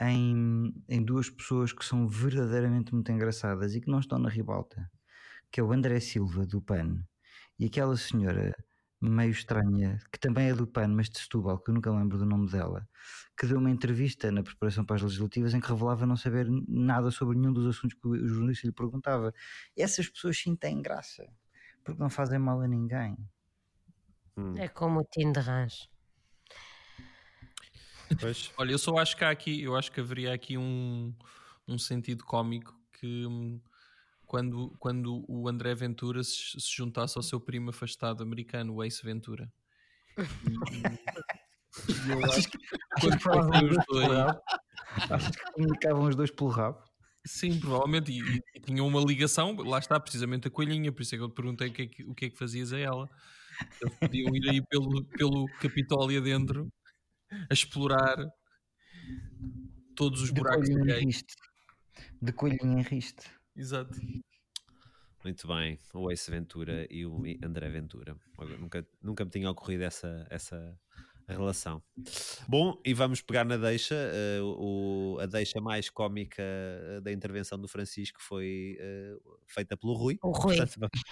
[0.00, 4.90] em, em duas pessoas que são verdadeiramente muito engraçadas e que não estão na ribalta,
[5.50, 7.02] que é o André Silva, do PAN,
[7.58, 8.52] e aquela senhora
[9.10, 12.26] meio estranha, que também é do PAN, mas de Setúbal, que eu nunca lembro do
[12.26, 12.88] nome dela,
[13.38, 17.10] que deu uma entrevista na preparação para as legislativas em que revelava não saber nada
[17.10, 19.32] sobre nenhum dos assuntos que o jornalista lhe perguntava.
[19.76, 21.26] Essas pessoas sim têm graça
[21.84, 23.16] porque não fazem mal a ninguém.
[24.36, 25.74] Hum, É como o Tim de Rãs.
[28.18, 28.52] pois.
[28.58, 31.14] Olha, eu só acho que há aqui, eu acho que haveria aqui um,
[31.68, 33.60] um sentido cómico que hum,
[34.26, 39.02] quando, quando o André Ventura se, se juntasse ao seu primo afastado americano, o Ace
[39.04, 39.52] Ventura.
[40.18, 40.18] E,
[42.06, 42.58] e eu acho que
[43.22, 44.36] quando os dois,
[45.10, 46.82] Achas que comunicavam os dois pelo rabo?
[47.26, 51.18] sim, provavelmente, e, e- tinham uma ligação, lá está, precisamente a coelhinha, por isso é
[51.18, 53.08] que eu te perguntei o que é que, o que, é que fazias a ela.
[53.80, 56.68] Eles podiam ir aí pelo, pelo Capitólio adentro
[57.50, 58.16] a explorar
[59.94, 61.04] todos os De buracos coelhinho de em gay.
[61.06, 61.34] riste.
[62.22, 63.30] De coelhinho em riste.
[63.56, 63.98] Exato.
[65.24, 68.16] Muito bem, o Ace Ventura e o André Ventura.
[68.60, 70.78] Nunca, nunca me tinha ocorrido essa, essa
[71.26, 71.82] relação.
[72.46, 73.94] Bom, e vamos pegar na deixa.
[73.94, 79.16] eh, o, a deixa mais cómica eh, da intervenção do Francisco foi eh,
[79.46, 80.18] feita pelo Rui.
[80.22, 80.56] O Rui.
[80.56, 81.02] Portanto, vamos,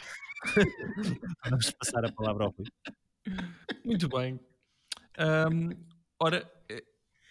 [1.51, 2.67] vamos passar a palavra ao Rui.
[3.85, 4.39] Muito bem.
[5.19, 5.71] Ahm,
[6.21, 6.49] ora,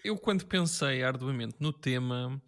[0.04, 2.42] eu quando pensei arduamente no tema,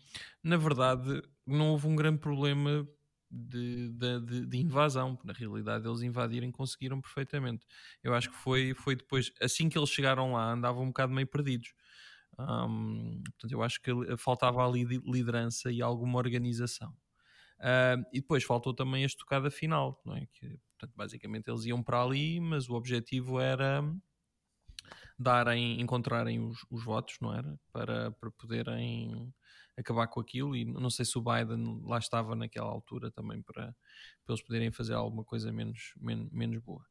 [0.43, 2.87] na verdade, não houve um grande problema
[3.29, 5.17] de, de- de- invasão.
[5.23, 7.65] Na realidade, eles invadirem conseguiram perfeitamente.
[8.03, 11.27] Eu acho que foi, foi depois, assim que eles chegaram lá, andavam um bocado meio
[11.27, 11.73] perdidos.
[12.37, 16.95] Ahm, portanto, eu acho que faltava ali li- liderança e alguma organização.
[17.59, 20.25] Ah, e depois faltou também a estocada final, não é?
[20.33, 23.83] Que, portanto, basicamente eles iam para ali, mas o objetivo era
[25.17, 27.59] darem, encontrarem os, os votos, não era?
[27.71, 29.33] Para, para poderem
[29.77, 30.55] acabar com aquilo.
[30.55, 33.75] E não sei se o Biden lá estava naquela altura também para,
[34.25, 36.85] para eles poderem fazer alguma coisa menos, men- menos boa.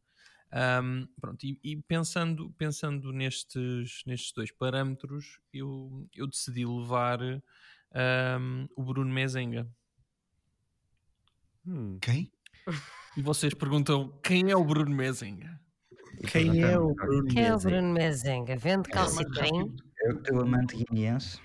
[0.53, 7.21] Ahm, pronto, e, e pensando, pensando nestes, nestes dois parâmetros, eu, eu decidi levar
[7.93, 9.69] ahm, o Bruno Mezenga.
[11.67, 12.31] Hum, Quem?
[13.17, 15.61] E vocês perguntam quem é o Bruno Mezenga?
[16.31, 17.61] Quem é o Bruno Quem é o Mezenga?
[17.61, 18.57] Bruno Mezenga?
[18.57, 19.77] Vende calcitrim?
[20.03, 21.41] É o teu amante guineense.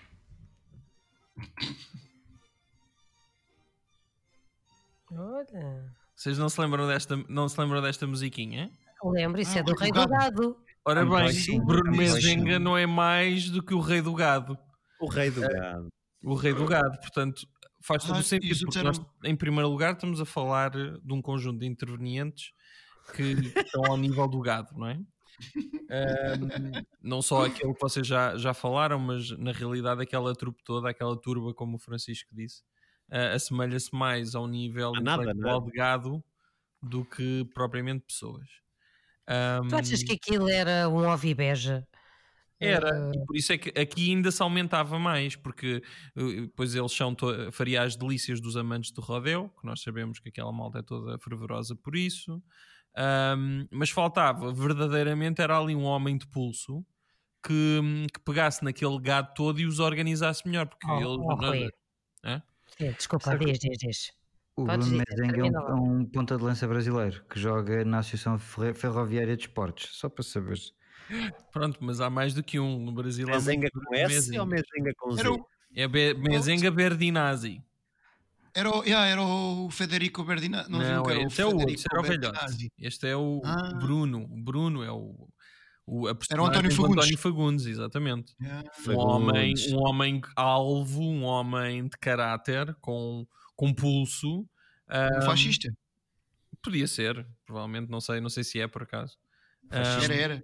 [5.12, 5.92] Olha.
[6.16, 8.70] Vocês não se lembram desta, não se lembram desta musiquinha?
[9.04, 10.58] Lembro, isso Ah, é do Rei do gado.
[10.86, 12.60] Ora Ah, bem, o Bruno Mezenga sim.
[12.60, 14.58] não é mais do que o rei do gado.
[15.00, 15.88] O rei do gado.
[16.24, 17.46] O rei do gado, portanto,
[17.84, 20.72] faz todo Ah, o sentido, isso porque disseram- nós, em primeiro lugar, estamos a falar
[20.72, 22.52] de um conjunto de intervenientes
[23.16, 23.24] que
[23.56, 25.00] estão ao nível do gado, não é?
[25.90, 30.90] Ahm, não só aquele que vocês já, já falaram, mas na realidade aquela trupe toda,
[30.90, 32.64] aquela turba, como o Francisco disse,
[33.10, 35.66] ah, assemelha-se mais ao nível nada, intelectual nada.
[35.72, 36.24] de gado
[36.82, 38.48] do que propriamente pessoas.
[39.70, 41.86] Tu achas que aquilo era um ovibeja?
[42.60, 45.82] era, Ah, e por isso é que aqui ainda se aumentava mais, porque
[46.16, 50.20] eh, depois eles são, to- faria as delícias dos amantes do rodeo, que nós sabemos
[50.20, 52.44] que aquela malta é toda fervorosa por isso,
[52.96, 56.86] Ahm, mas faltava verdadeiramente, era ali um homem de pulso
[57.46, 57.82] que,
[58.14, 61.08] que pegasse naquele gado todo e os organizasse melhor, porque Oh, eles.
[61.20, 61.70] oh, Rui.
[62.26, 62.44] Hã?
[62.78, 64.12] sim, desculpa, Sabe diz, diz, diz.
[64.58, 68.00] O Podes Bruno Mezenga é um, é um ponta de lança brasileiro que joga na
[68.00, 70.74] Associação Ferroviária de Esportes, só para saberes.
[71.52, 73.28] Pronto, mas há mais do que um no Brasil.
[73.28, 74.42] Mezenga com S Mezenga.
[74.42, 75.20] ou Mezenga com Z?
[75.22, 77.64] Era o, É Be- Mezenga Berdinazzi.
[78.54, 80.70] Era o, yeah, era o Federico Berdinazzi.
[80.72, 82.72] Não, Não, que era este é o outro, este era o velhote.
[82.78, 83.74] Este é o Ah.
[83.80, 84.24] Bruno.
[84.26, 85.28] O Bruno é o,
[85.86, 86.98] o a Era o António Fagundes.
[86.98, 88.36] António Fagundes, exatamente.
[88.42, 88.70] Yeah.
[88.88, 89.74] Um homem, Fagundes.
[89.74, 94.40] um homem alvo, um homem de caráter, com, com pulso.
[94.42, 94.48] Um
[94.90, 95.72] Ahm, fascista.
[96.62, 99.18] Podia ser, provavelmente, não sei, não sei se é por acaso.
[99.72, 100.44] Ahm, Era, era.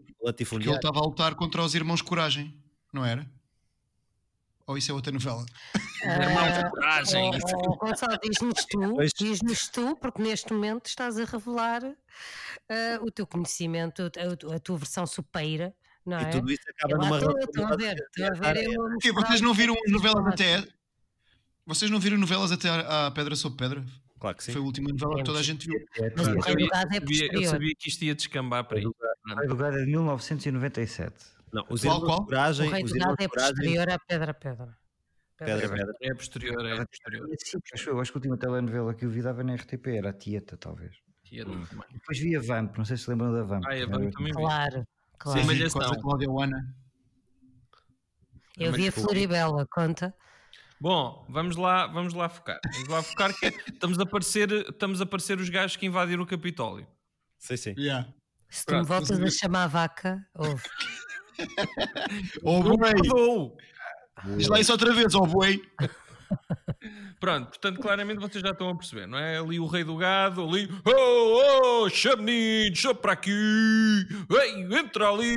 [0.50, 2.56] Porque ele estava a lutar contra os irmãos Coragem,
[2.94, 3.30] não era?
[4.68, 5.46] Ou isso é outra novela?
[6.04, 7.32] Irmãos de Ah, coragem.
[7.34, 11.84] oh, oh, Gonçalo, diz-nos tu, diz-nos tu, porque neste momento estás a revelar
[12.70, 15.76] ah, o teu conhecimento, a, a tua versão sopeira,
[16.06, 16.24] não é?
[16.24, 18.76] E tudo isso acaba Eu numa estou a ver, estou a ver.
[18.94, 20.68] Porque vocês não viram novelas até.
[21.68, 23.86] Vocês não viram novelas até à Pedra sobre Pedra?
[24.20, 24.52] Claro que sim.
[24.54, 25.80] Foi a última novela que toda a gente viu.
[25.98, 27.50] É, Mas o é, Rei do Gado é Eu sabia, eu posterior.
[27.52, 28.90] sabia que isto ia descambar para isso.
[28.90, 31.35] o Rei do Gado é de 1997.
[31.54, 32.20] Não, os Qual, qual?
[32.20, 34.78] de coragem, O Rei os do de é posterior à Pedra Pedra.
[35.38, 35.94] pedra, pedra.
[36.02, 37.28] É posterior, é posterior.
[37.40, 40.10] Sim, acho eu acho que a última telenovela que eu vi dava na RTP era
[40.10, 40.96] a Tieta, talvez.
[41.32, 41.86] Era também.
[41.92, 43.64] Depois vi a Vamp, não sei se lembram da Vamp.
[43.68, 44.34] Ah, é, Era- vamos também.
[44.34, 45.40] Claro, claro.
[45.40, 45.82] Sim, Malhação.
[45.82, 46.76] com a Cláudia Oana.
[48.58, 48.92] Eu Mas vi a.
[48.92, 50.16] Floribela, conta.
[50.80, 52.60] Bom, vamos lá, vamos lá focar.
[52.74, 56.28] Vamos lá focar que estamos a parecer, estamos a parecer os gajos que invadiram o
[56.28, 56.88] Capitólio.
[57.38, 57.76] Sim, sim.
[57.78, 58.08] Yeah.
[58.50, 60.62] Se tu me Pronto, voltas a mas- chamar a vaca, ouve.
[62.44, 63.52] Não boi!
[64.38, 65.62] Diz lá isso outra vez, oh boi!
[67.20, 69.40] Pronto, portanto, claramente vocês já estão a perceber, não é?
[69.40, 75.10] Ali o rei do gado, ali, oh, oh, chama menino, chama para aqui, ei, entra
[75.10, 75.36] ali,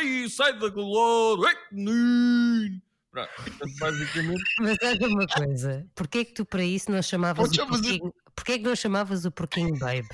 [0.00, 2.80] ei, sai daquele lado, ei, menino.
[3.10, 7.48] Pronto, portanto, basicamente, Mas olha uma coisa, porquê é que tu para isso não chamavas
[7.48, 8.14] Pode o porquinho?
[8.34, 10.08] Porquê é que não chamavas o porquinho babe?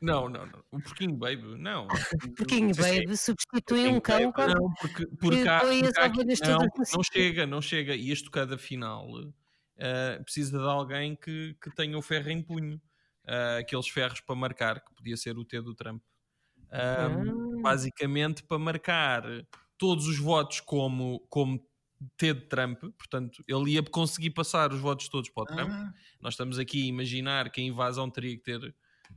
[0.00, 1.86] Não, não, não, o porquinho baby, não.
[2.36, 4.46] Porquinho babe substitui um cão com...
[4.46, 7.04] Não, porque, porque, há, põe as porque há- ovelhas não, não sítio.
[7.12, 7.94] chega, não chega.
[7.94, 9.08] E este tocado final
[9.78, 12.80] eh, precisa de alguém que, que tenha o ferro em punho.
[13.26, 16.02] Eh, aqueles ferros para marcar, que podia ser o T do Trump.
[16.70, 17.08] Ah.
[17.62, 19.22] Basicamente para marcar
[19.78, 21.64] todos os votos como, como
[22.16, 25.70] T de Trump, portanto, ele ia conseguir passar os votos todos para o Trump.
[25.70, 28.74] Ah, Nós estamos aqui a imaginar que a invasão teria que ter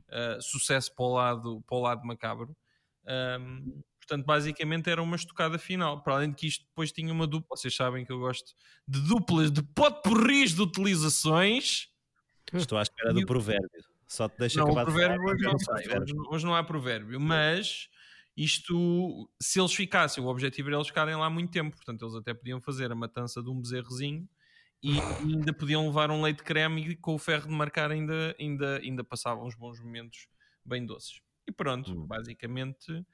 [0.08, 2.56] uh, sucesso para o lado, para o lado macabro.
[3.06, 6.02] Um, portanto, basicamente era uma estocada final.
[6.02, 7.56] Para além de que isto depois tinha uma dupla.
[7.56, 8.54] Vocês sabem que eu gosto
[8.86, 11.88] de duplas de potpourris de utilizações.
[12.52, 13.68] Estou à espera do provérbio.
[14.06, 16.02] Só te deixa Não, acabar de provérbio falar, hoje não.
[16.02, 17.20] Hoje, hoje não há provérbio.
[17.20, 17.88] Mas
[18.36, 21.76] isto, se eles ficassem, o objetivo era eles ficarem lá muito tempo.
[21.76, 24.28] Portanto, eles até podiam fazer a matança de um bezerrozinho
[24.82, 28.78] e ainda podiam levar um leite creme e com o ferro de marcar ainda, ainda,
[28.78, 30.26] ainda passavam uns bons momentos
[30.64, 31.20] bem doces.
[31.46, 32.08] E pronto, Hum.
[32.08, 33.04] basicamente,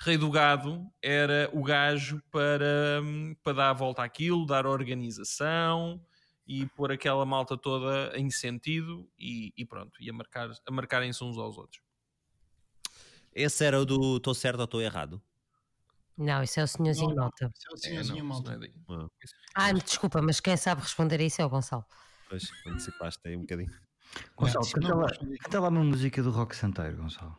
[0.00, 3.00] Rei do Gado era o gajo para,
[3.42, 6.04] para dar a volta àquilo, dar organização
[6.46, 11.22] e pôr aquela malta toda em sentido e, e pronto, e a, marcar, a marcarem-se
[11.22, 11.80] uns aos outros.
[13.34, 15.22] Esse era o do estou certo ou estou errado?
[16.16, 17.24] Não, isso é o senhorzinho Não, não.
[17.24, 17.50] nota.
[17.56, 18.70] Isso é o É, senhorzinho não, isso malta.
[18.88, 19.06] não é.
[19.54, 21.84] Ah, me desculpa, mas quem sabe responder a isso é o Gonçalo.
[22.28, 23.70] pois, antecipaste aí um bocadinho.
[24.36, 25.36] Gonçalo, Não, canta, não, lá, não.
[25.38, 27.36] canta lá uma música do Rock Santeiro, Gonçalo.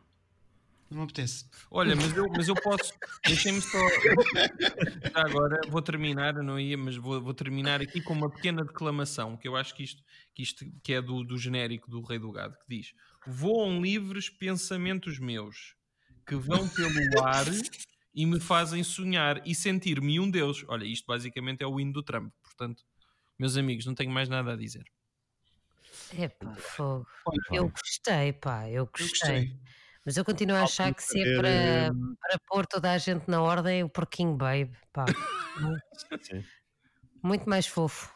[0.89, 1.45] Não me apetece.
[1.71, 2.93] Olha, mas eu, mas eu posso.
[3.25, 3.77] Deixem-me só.
[5.11, 8.63] Já agora vou terminar, eu não ia, mas vou, vou terminar aqui com uma pequena
[8.63, 10.03] declamação, que eu acho que isto,
[10.35, 12.93] que isto que é do, do genérico do Rei do Gado, que diz:
[13.25, 15.75] Voam livres pensamentos meus,
[16.27, 17.45] que vão pelo ar
[18.13, 20.63] e me fazem sonhar e sentir-me um Deus.
[20.67, 22.33] Olha, isto basicamente é o hino do Trump.
[22.43, 22.83] Portanto,
[23.39, 24.85] meus amigos, não tenho mais nada a dizer.
[26.17, 27.07] Epá, fogo.
[27.25, 29.09] Olha, Eu gostei, pá, eu eu gostei.
[29.09, 29.59] gostei.
[30.05, 33.41] Mas eu continuo a achar que se é para, para pôr toda a gente na
[33.41, 35.05] ordem, o porquinho babe, pá.
[36.21, 36.43] Sim.
[37.23, 38.13] Muito mais fofo.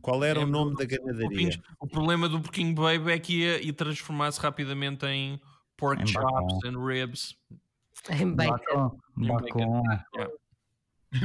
[0.00, 1.50] Qual era É, o nome o- da O, ganadaria?
[1.80, 5.40] O problema do Porquinho Baby é que ia, ia transformar-se rapidamente em
[5.76, 7.36] pork Em chops and ribs.
[8.10, 8.98] Em bacon.
[9.16, 9.18] Bacon.
[9.18, 9.82] Em Bacon.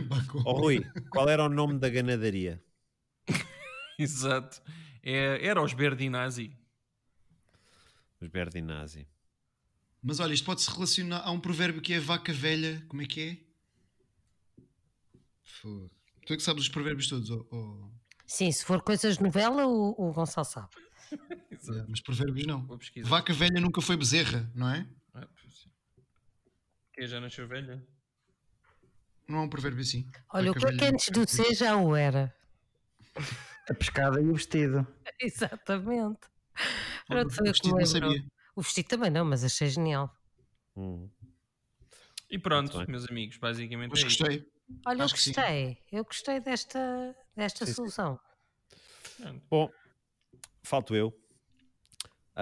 [0.08, 0.44] Bacon.
[0.46, 2.64] Oh, Rui, qual era o nome da ganadaria?
[4.00, 4.62] Exato.
[5.04, 6.58] É- era os Berdinazzi.
[8.20, 9.08] Os Berdinazzi.
[10.02, 11.22] Mas olha, isto pode-se relacionar.
[11.24, 12.84] Há um provérbio que é vaca velha.
[12.88, 13.52] Como é que é?
[16.26, 17.92] Tu é que sabes os provérbios todos, oh, oh.
[18.26, 20.70] Sim, se for coisas de novela, o, o Gonçalo sabe.
[21.52, 22.66] É, mas provérbios não.
[23.04, 24.88] Vaca velha nunca foi bezerra, não é?
[27.02, 27.04] É.
[27.04, 27.84] Que já nasceu velha?
[29.28, 30.08] Não há um provérbio assim.
[30.32, 32.32] Olha, o Vaca que é que antes do ser já o era?
[33.68, 34.86] A pescada e o vestido.
[35.20, 36.20] Exatamente.
[37.10, 38.14] Olha, Pronto, foi o que me lembrou.
[38.56, 40.16] O vestido também não, mas achei genial.
[40.78, 41.10] Hum.
[42.30, 42.92] E pronto, Muito bem.
[42.92, 44.48] meus amigos, basicamente Mas é gostei.
[44.86, 45.34] Olha, eu Acho sim.
[45.34, 45.78] gostei.
[45.92, 47.76] Eu gostei desta, desta Sim, sim.
[47.76, 48.20] solução.
[49.50, 49.72] Bom,
[50.64, 51.20] falto eu.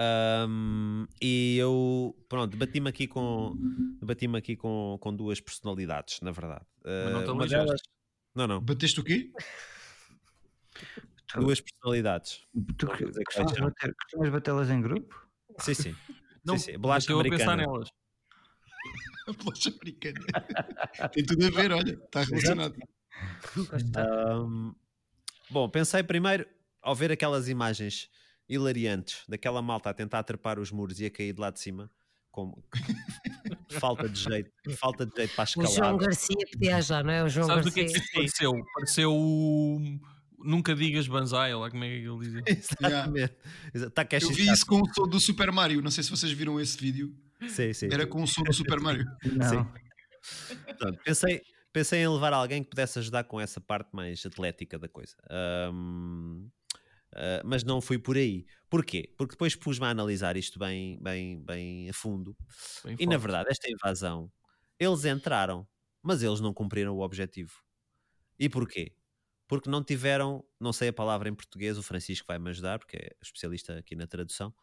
[0.02, 3.54] Ahm, e eu, pronto, debati-me aqui com
[4.00, 6.64] debati-me aqui com, com duas personalidades, na verdade.
[6.84, 7.80] Mas não te Ah, uma delas,
[8.34, 9.30] não, não, Bateste o quê?
[11.36, 12.46] duas personalidades.
[12.78, 13.94] Tu costumas bater-
[14.30, 15.14] batê-las em grupo?
[15.58, 15.94] Sim, sim.
[16.42, 16.78] Não, sim, sim.
[16.78, 17.66] Bolacha bateu a pensar americana.
[17.66, 17.88] nelas.
[19.28, 20.20] A bolacha americana.
[21.12, 21.92] Tem tudo a ver, olha.
[21.92, 22.76] Está relacionado.
[23.96, 24.72] Ahm,
[25.50, 26.46] bom, pensei primeiro,
[26.80, 28.08] ao ver aquelas imagens
[28.50, 31.90] hilariantes daquela malta a tentar trepar os muros e a cair de lá de cima,
[32.30, 32.62] como
[33.70, 35.96] falta de jeito, falta de jeito para a O João.
[35.96, 37.22] Garcia podia já, não é?
[37.22, 38.00] O João Sabes o que é Garcia.
[38.00, 38.64] que isso pareceu?
[38.74, 40.00] Pareceu o,
[40.42, 42.42] Nunca digas banzai, lá como é que ele dizia.
[42.48, 43.34] Exatamente.
[43.72, 45.82] Tá Takeshi Eu vi isso com o som do Super Mario.
[45.82, 47.14] Não sei se vocês viram esse vídeo.
[47.48, 47.88] Sim, sim.
[47.92, 49.04] Era com o som do Super Mario.
[49.24, 49.70] Não.
[51.04, 51.42] Pensei,
[51.72, 55.14] pensei em levar alguém que pudesse ajudar com essa parte mais atlética da coisa.
[55.30, 56.48] Ahm,
[57.14, 58.46] ah, mas não fui por aí.
[58.68, 59.12] Porquê?
[59.16, 62.36] Porque depois pus-me a analisar isto bem, bem, bem a fundo.
[62.84, 64.30] Bem E na verdade, esta invasão,
[64.78, 65.66] eles entraram,
[66.02, 67.52] mas eles não cumpriram o objetivo.
[68.38, 68.94] E porquê?
[69.48, 72.96] Porque não tiveram, não sei a palavra em português, o Francisco vai me ajudar, porque
[72.96, 74.54] é especialista aqui na tradução.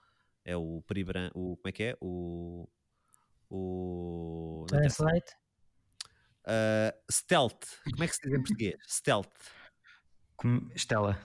[0.45, 1.97] É o peribran, o como é que é?
[1.99, 2.69] O
[3.49, 4.65] o.
[4.67, 5.33] Translate.
[6.45, 7.65] Uh, stealth.
[7.91, 8.75] Como é que se diz em português?
[8.87, 9.27] Stealth.
[10.37, 11.19] Como- Estela.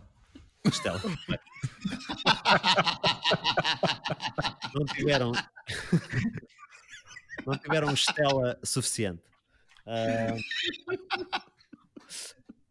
[0.71, 1.03] Stealth.
[4.75, 5.33] não tiveram.
[7.47, 9.23] não tiveram estela suficiente.
[9.87, 10.35] Ah,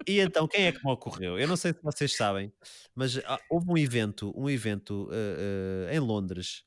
[0.07, 1.37] e então, quem é que me ocorreu?
[1.37, 2.51] Eu não sei se vocês sabem,
[2.95, 6.63] mas ah, houve um evento, um evento ah, ah, em Londres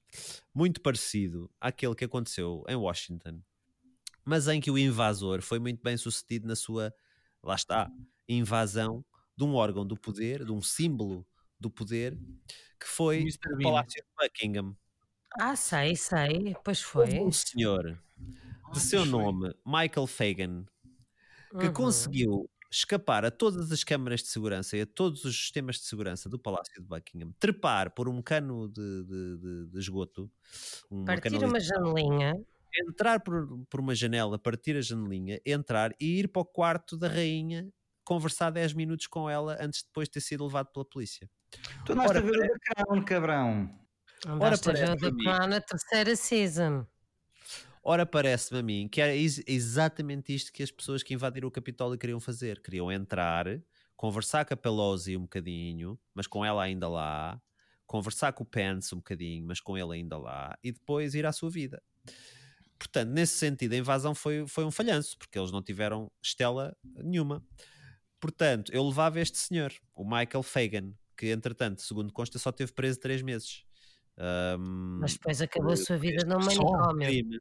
[0.55, 3.41] muito parecido àquele que aconteceu em Washington,
[4.25, 6.95] mas em que o invasor foi muito bem sucedido na sua,
[7.43, 7.91] lá está,
[8.29, 9.05] invasão
[9.37, 11.27] de um órgão do poder, de um símbolo
[11.59, 12.19] do poder,
[12.81, 13.55] que foi Mr.
[13.55, 13.63] o.
[13.63, 14.77] Palácio de Buckingham.
[15.41, 16.55] Ah, sei, sei.
[16.65, 17.21] Pois foi.
[17.21, 18.01] um senhor
[18.73, 20.65] de seu nome, Michael Fagan,
[21.61, 21.73] que Uhum.
[21.73, 26.29] conseguiu escapar a todas as câmaras de segurança e a todos os sistemas de segurança
[26.29, 30.31] do Palácio de Buckingham, trepar por um cano de, de- de- de esgoto,
[30.91, 32.35] uma Partir uma janelinha.
[32.89, 37.09] entrar por, por uma janela, partir a janelinha, entrar e ir para o quarto da
[37.09, 37.71] rainha,
[38.05, 41.29] conversar 10 minutos com ela antes de depois ter sido levado pela polícia.
[41.85, 43.79] Tu andaste Ora, a ver o The Crown, cabrão.
[44.27, 45.35] Andaste a ver o parece The a.
[45.37, 46.87] Crown na terceira season.
[47.83, 51.51] Ora, parece-me a mim que era ex- exatamente isto que as pessoas que invadiram o
[51.51, 52.63] Capitólio queriam fazer.
[52.63, 53.47] Queriam entrar,
[53.97, 57.41] conversar com a Pelosi um bocadinho, mas com ela ainda lá,
[57.87, 61.33] conversar com o Pence um bocadinho, mas com ele ainda lá, e depois ir à
[61.33, 61.83] sua vida.
[62.79, 67.43] Portanto, nesse sentido, a invasão foi, foi um falhanço, porque eles não tiveram estela nenhuma.
[68.29, 72.99] Portanto, eu levava este senhor, o Michael Fagan, que entretanto, segundo consta, só teve preso
[72.99, 73.65] três meses.
[74.17, 76.63] Ahm, Mas depois acabou a sua vida num Só?
[76.63, 77.07] manicômio.
[77.07, 77.39] crime.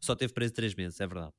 [0.00, 1.30] Só teve preso três meses, é verdade.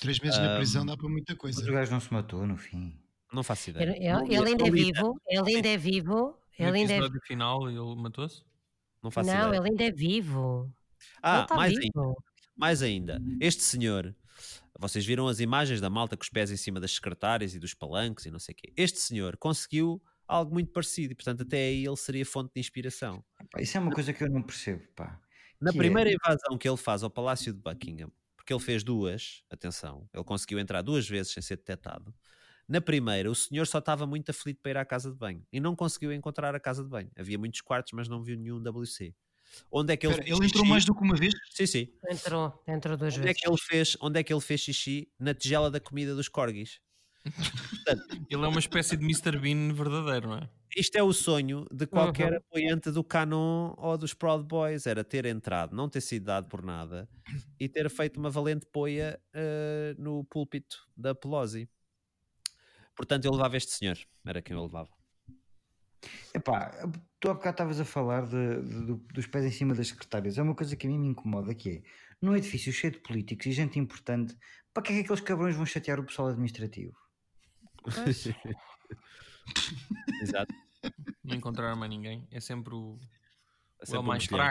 [0.00, 1.60] Três meses na Ahm, prisão dá para muita coisa.
[1.60, 2.94] Mas o gajo não se matou no fim.
[3.32, 3.96] Não faço Ele, ideia.
[3.96, 5.20] ele- Não li- ele ainda é não vivo.
[5.26, 6.14] Ele ainda é vivo.
[6.14, 8.42] No Ele ainda é final ele matou-se?
[9.02, 9.58] Não faço Não, ideia.
[9.60, 10.64] ele ainda é vivo.
[10.66, 12.24] ele Ah, está mais ainda, vivo.
[12.54, 13.22] mais ainda.
[13.40, 14.14] Este senhor,
[14.82, 17.74] vocês viram as imagens da malta com os pés em cima das secretárias e dos
[17.74, 18.72] palanques e não sei o quê.
[18.76, 23.24] Este senhor conseguiu algo muito parecido e, portanto, até aí ele seria fonte de inspiração.
[23.58, 25.20] Isso é uma coisa que eu não percebo, pá.
[25.60, 25.80] Na Que é?
[25.80, 30.24] primeira invasão que ele faz ao Palácio de Buckingham, porque ele fez duas, atenção, ele
[30.24, 32.14] conseguiu entrar duas vezes sem ser detectado.
[32.68, 35.60] Na primeira, o senhor só estava muito aflito para ir à casa de banho e
[35.60, 37.10] não conseguiu encontrar a casa de banho.
[37.16, 39.14] Havia muitos quartos, mas não viu nenhum WC.
[39.70, 40.70] Onde é que ele Espera, fez ele entrou xixi?
[40.70, 41.34] mais do que uma vez?
[41.50, 41.88] Sim, sim.
[42.10, 43.40] Entrou, entrou duas Onde é vezes.
[43.40, 45.08] que ele fez, onde é que ele fez xixi?
[45.18, 46.80] Na tigela da comida dos corgis.
[48.30, 49.38] Ele é uma espécie de Mr.
[49.38, 50.50] Bean verdadeiro, não é?
[50.76, 52.38] Isto é o sonho de qualquer Uhum.
[52.38, 56.62] apoiante do Canon ou dos Proud Boys, era ter entrado, não ter sido dado por
[56.64, 57.08] nada
[57.60, 61.68] e ter feito uma valente poia eh, no púlpito da Pelosi.
[62.96, 64.90] Portanto, eu levava este senhor, era quem eu levava.
[66.34, 66.70] Epá,
[67.20, 70.38] tu há bocado estavas a falar de- de- do- dos pés em cima das secretárias.
[70.38, 71.82] É uma coisa que a mim me incomoda, que é,
[72.20, 74.36] num edifício cheio de políticos e gente importante,
[74.72, 76.96] para que é que aqueles cabrões vão chatear o pessoal administrativo?
[80.22, 80.54] Exato.
[81.22, 82.26] Não encontraram mais ninguém.
[82.30, 84.44] É sempre o, o Sempre um mais mexilhão.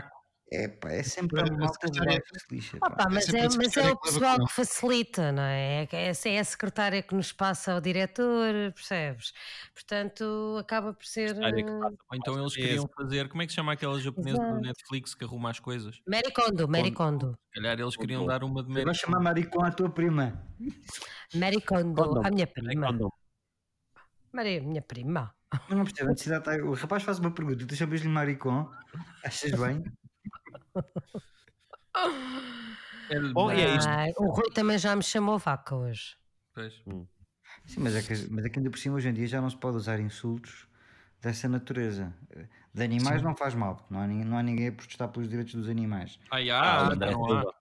[0.54, 0.80] É fraco.
[0.82, 2.78] pá, é sempre A malta de que se lixa.
[2.78, 2.90] Pá.
[2.90, 5.88] pá, mas, é, mas é o pessoal que facilita, não é?
[5.92, 9.32] É é a secretária que nos passa ao diretor, percebes?
[9.74, 11.38] Portanto, acaba por ser.
[11.42, 13.30] Eh, passa Ou então eles queriam fazer.
[13.30, 14.62] Como é que se chama aquela japonesa do Exato.
[14.62, 16.02] Netflix que arruma as coisas?
[16.06, 17.38] Mary Kondo, Mary Kondo.
[17.54, 20.46] Se calhar eles queriam dar uma de Eu Mary vou chamar Maricón à tua prima.
[21.34, 22.28] Mary Kondo, Kondo.
[22.28, 23.12] a minha É prima.
[24.34, 25.34] Maria, minha prima.
[25.54, 28.70] Mas não percebo, a necessidade está- o rapaz faz uma pergunta, tu chamas-lhe Maricón,
[29.26, 29.84] achas bem?
[33.34, 33.90] Bom, e é isto.
[34.20, 36.16] O Rui também já me chamou vaca hoje.
[36.54, 36.74] Pois.
[37.66, 39.50] Sim, mas é, que, mas é que ainda por cima hoje em dia já não
[39.50, 40.68] se pode usar insultos
[41.22, 42.14] dessa natureza.
[42.74, 45.30] De animais não faz mal, porque não há, ninguém, não há ninguém a protestar pelos
[45.30, 46.20] direitos dos animais.
[46.32, 47.28] Ai, Ah, ah, o André não há.
[47.28, 47.56] Silva.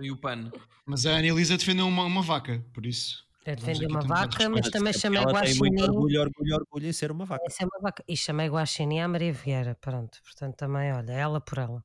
[0.00, 0.50] E o pano.
[0.86, 3.27] Mas a Anelisa defendeu uma, uma vaca, por isso.
[3.50, 5.82] Eu Vamos defendi aqui uma um vaca, mas também chamei Ela tem muito guaxinim.
[5.82, 7.44] orgulho, orgulho, orgulho em ser uma vaca.
[7.60, 8.04] É uma vaca.
[8.06, 9.74] E chamei guaxinim à Maria Vieira.
[9.80, 11.82] Pronto, portanto também, olha, ela por ela.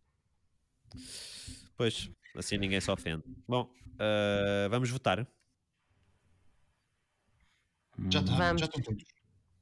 [1.78, 3.24] Pois, assim ninguém se ofende.
[3.48, 5.26] Bom, eh, vamos votar.
[8.10, 8.26] Já, Hum.
[8.26, 8.60] tá, Vamos.
[8.62, 9.04] já estão todos.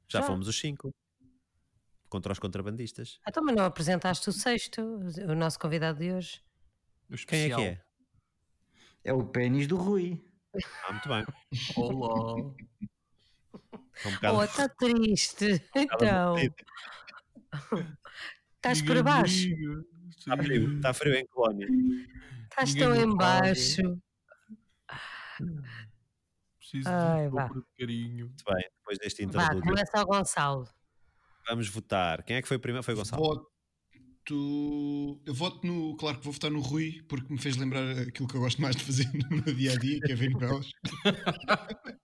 [0.08, 0.26] Já, Já.
[0.26, 0.92] fomos os cinco.
[2.08, 3.20] Contra os contrabandistas.
[3.26, 6.42] Então, mas não apresentaste o sexto, o nosso convidado de hoje.
[7.08, 7.60] O Quem é especial.
[7.60, 7.80] que é?
[9.04, 10.20] É o pênis do Rui.
[10.86, 11.24] Ah, muito bem.
[11.76, 12.52] Olá.
[13.94, 15.46] Está um bocado- Oh, está triste.
[15.74, 16.36] bocado Então,
[18.56, 19.48] estás para baixo.
[20.10, 20.76] Está frio.
[20.76, 21.66] Está frio em Colónia.
[22.50, 23.82] Estás tão em baixo.
[26.58, 27.48] Preciso Ai, de um vá.
[27.48, 28.26] pouco de carinho.
[28.26, 28.70] Muito bem.
[28.78, 29.62] Depois deste Vá, interlúdio.
[29.70, 30.68] começa o Gonçalo.
[31.48, 32.22] Vamos votar.
[32.22, 32.84] Quem é que foi primeiro?
[32.84, 33.22] Foi o Gonçalo.
[33.22, 33.51] Voto.
[34.30, 35.96] Eu voto no.
[35.96, 38.76] Claro que vou votar no Rui, porque me fez lembrar aquilo que eu gosto mais
[38.76, 40.70] de fazer no meu dia a dia, que é ver novelas.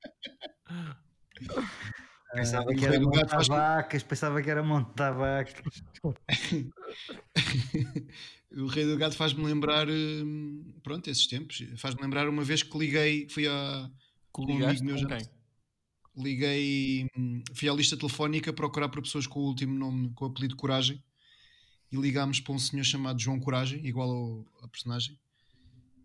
[2.35, 5.83] Pensava o que era faz- montar vacas, pensava que era montar vacas.
[8.53, 9.89] o Rei do Gado faz-me lembrar.
[9.89, 11.64] hum, Pronto, esses tempos.
[11.77, 13.27] Faz-me lembrar uma vez que liguei.
[13.31, 13.91] Fui a.
[14.31, 15.09] Com um amigo meu já.
[16.16, 17.07] Liguei.
[17.16, 20.55] hum, Fui à lista telefónica procurar por pessoas com o último nome, com o apelido
[20.57, 21.03] Coragem.
[21.91, 25.18] E ligámos para um senhor chamado João Coragem, igual ao, à personagem.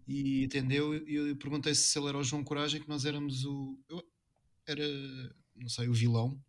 [0.08, 0.96] E atendeu.
[1.08, 3.78] E eu perguntei se ele era o João Coragem, que nós éramos o.
[3.90, 4.04] eu-
[4.66, 4.84] era.
[5.56, 6.40] Não sei, o vilão.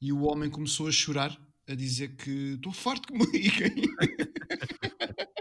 [0.00, 1.36] E o homem começou a chorar,
[1.68, 3.72] a dizer que estou farto que me liguem.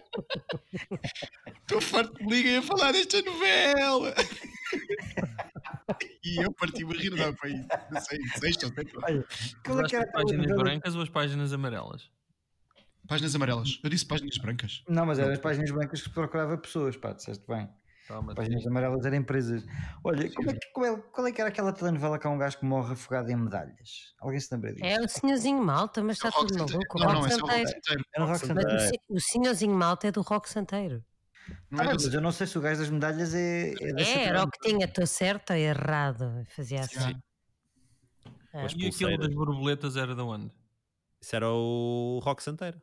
[1.61, 4.13] Estou farto que me liguem a falar desta novela.
[6.23, 9.95] e eu parti-me a rir, não, foi, não sei, sexta ou qual é Usaste que
[9.95, 12.09] era as páginas brancas ou as páginas amarelas?
[13.07, 13.79] Páginas amarelas.
[13.83, 14.83] Eu disse páginas brancas.
[14.87, 17.69] Não, mas eram as páginas brancas que procurava pessoas, pá, disseste bem.
[18.07, 19.63] Toma, As páginas amarelas eram empresas.
[20.03, 22.37] Olha, como é que- qual, é, qual é que era aquela telenovela que há um
[22.37, 24.13] gajo que morre afogado em medalhas?
[24.19, 24.85] Alguém se lembra disso?
[24.85, 26.97] É o senhorzinho Malta, mas está É o Rock tudo maluco.
[26.97, 28.91] O Não, Rock não, é o Rock Santeiro.
[29.09, 31.03] O senhorzinho Malta é do Rock Santeiro.
[31.69, 33.71] Não Ah, era mas eu não sei se o gajo das medalhas é.
[33.73, 36.45] é É, era o que tinha, estou certo ou errado.
[36.55, 36.99] Fazia assim.
[36.99, 37.21] Sim.
[38.53, 38.65] É.
[38.65, 40.51] As E aquilo das borboletas era de onde?
[41.21, 42.81] Isso era o Rock Santeiro.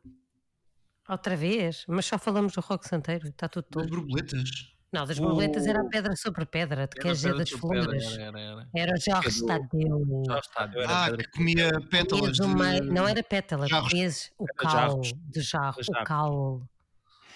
[1.07, 3.89] Outra vez, mas só falamos do Rock Santeiro, está tudo das todo.
[3.89, 4.49] borboletas.
[4.91, 8.13] Não, das borboletas era a O- pedra sobre pedra, de Era queijo pedra das flores.
[8.17, 8.69] Era, era, era.
[8.75, 10.81] Era o Jorge Tadeu.
[10.81, 12.47] Era Ah, que comia pétalas de...
[12.47, 14.73] meio- Não era pétala, comias o Era caule
[15.03, 15.13] jarros.
[15.27, 16.63] de jarro, Era o caule.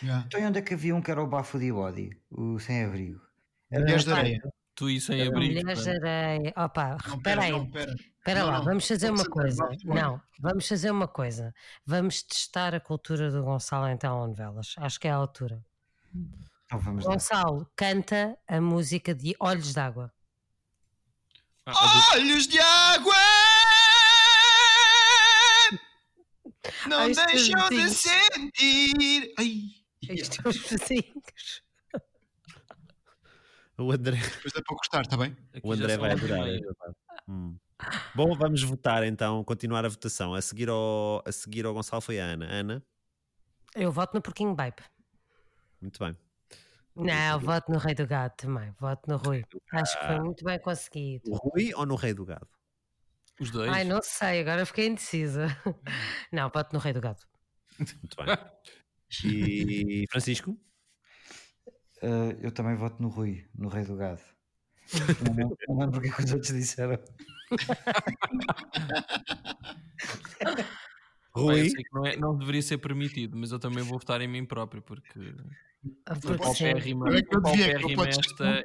[0.01, 0.23] Yeah.
[0.25, 3.21] Então, e onde é que havia um que era o Bafo de Body, o sem-abrigo?
[3.71, 4.41] Era Mulheres de areia.
[4.75, 5.53] Tu e sem abrigo.
[5.61, 6.53] Mulheres areia.
[6.57, 7.51] Opa, Não, espera pera, aí.
[7.51, 7.93] não, pera.
[7.93, 8.65] Espera Não, lá, não.
[8.65, 9.69] vamos fazer uma coisa.
[9.83, 11.53] Não, vamos fazer uma coisa.
[11.85, 14.73] Vamos testar a cultura do Gonçalo em telenovelas.
[14.77, 15.63] Acho que é a altura.
[16.65, 17.11] Então vamos lá.
[17.13, 20.11] Gonçalo canta a música de Olhos d'Água.
[21.65, 23.13] Ah, a do- Olhos de água
[26.87, 29.33] não Ai, estes deixam de sentir.
[29.37, 29.61] Ai.
[30.09, 31.63] É os vizinhos.
[33.77, 35.35] O André, Depois é para gostar, está bem?
[35.53, 36.47] aqui o André vai adorar.
[36.47, 36.59] é.
[37.27, 37.57] Hum.
[38.15, 40.33] Bom, vamos votar então, continuar a votação.
[40.33, 42.45] A seguir ao, a seguir ao Gonçalo foi a Ana.
[42.45, 42.83] Ana,
[43.75, 44.75] Eu voto no Porquinho Babe.
[45.81, 46.15] muito bem.
[46.95, 48.71] Não, voto no Rei do Gado também.
[48.79, 49.43] Voto no Rui.
[49.71, 51.23] Acho que foi muito bem conseguido.
[51.31, 52.47] O Rui ou no Rei do Gado?
[53.39, 53.71] Os dois.
[53.71, 55.47] Ai, não sei, agora fiquei indecisa.
[56.31, 57.19] Não, voto no Rei do Gado.
[57.79, 58.37] Muito bem.
[59.25, 60.55] E Francisco?
[62.03, 64.21] Uh, eu também voto no Rui, no Rei do Gado.
[65.25, 66.99] Não lembro- não lembro o que é que os outros disseram.
[71.35, 71.61] Rui?
[71.61, 74.27] eu sei que não, é- não deveria ser permitido, mas eu também vou votar em
[74.27, 75.33] mim próprio porque
[76.05, 76.71] Ah, foi Porque é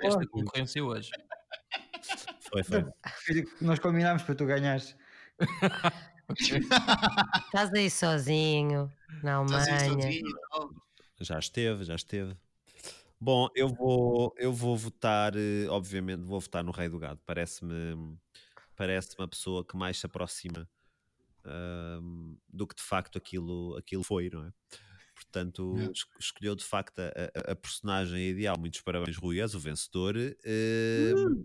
[0.05, 1.11] esta, concorrência hoje.
[2.51, 2.84] Foi, foi.
[3.61, 4.97] Nós combinámos para tu ganhares.
[7.47, 8.91] Estás aí sozinho,
[9.22, 9.80] na Alemanha.
[9.80, 10.22] sozinho.
[11.20, 12.36] Já esteve, já esteve.
[13.21, 17.21] Bom, eu vou, eu vou votar, eh, obviamente, vou votar no Rei do Gado.
[17.27, 18.16] Parece-me
[18.77, 20.69] parece uma pessoa que mais se aproxima
[21.45, 24.53] ahm, do que de facto aquilo, aquilo foi, não é?
[25.14, 25.91] Portanto,
[26.21, 27.09] escolheu de facto a,
[27.49, 28.57] a- a personagem ideal.
[28.59, 30.14] Muitos parabéns, Rui, és o vencedor.
[30.16, 31.45] Ahm,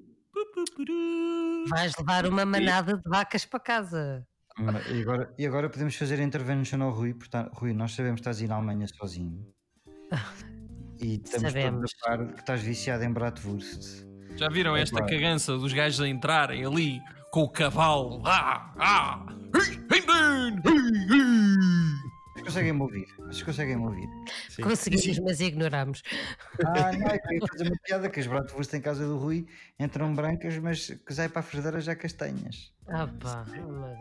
[1.69, 4.27] Vais levar uma manada de vacas para casa.
[4.95, 7.13] E agora, e agora podemos fazer a intervention ao Rui.
[7.15, 9.51] Portanto, Rui, nós sabemos que estás aí na Alemanha sozinho.
[11.03, 11.91] E estamos Sabemos.
[11.91, 14.05] todos a par que estás viciado em Bratwurst.
[14.37, 15.13] Já viram esta claro.
[15.13, 18.21] cagança dos gajos a entrarem ali com o cavalo?
[18.25, 19.25] Ah, ah.
[22.33, 23.05] Vocês conseguem-me ouvir?
[23.17, 24.07] Vocês conseguem-me ouvir?
[24.49, 24.61] sim.
[24.61, 26.03] Conseguimos, mas ignoramos.
[26.65, 29.45] Ah, não, é eu ia fazer uma piada que as Bratwurst em casa do Rui
[29.77, 32.73] entram brancas, mas que sai para a frigideira já castanhas.
[32.87, 33.95] Ah pá, oh meu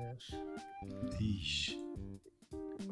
[1.18, 1.76] Deus.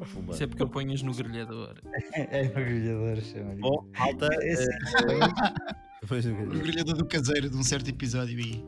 [0.05, 0.33] Pumba.
[0.33, 1.75] Isso é porque eu ponhas no grelhador.
[2.13, 3.61] É mergulhador, chama-lhe.
[3.61, 4.29] Bom, malta.
[4.41, 8.63] Esse- eh, O grelhador do caseiro de um certo episódio aí.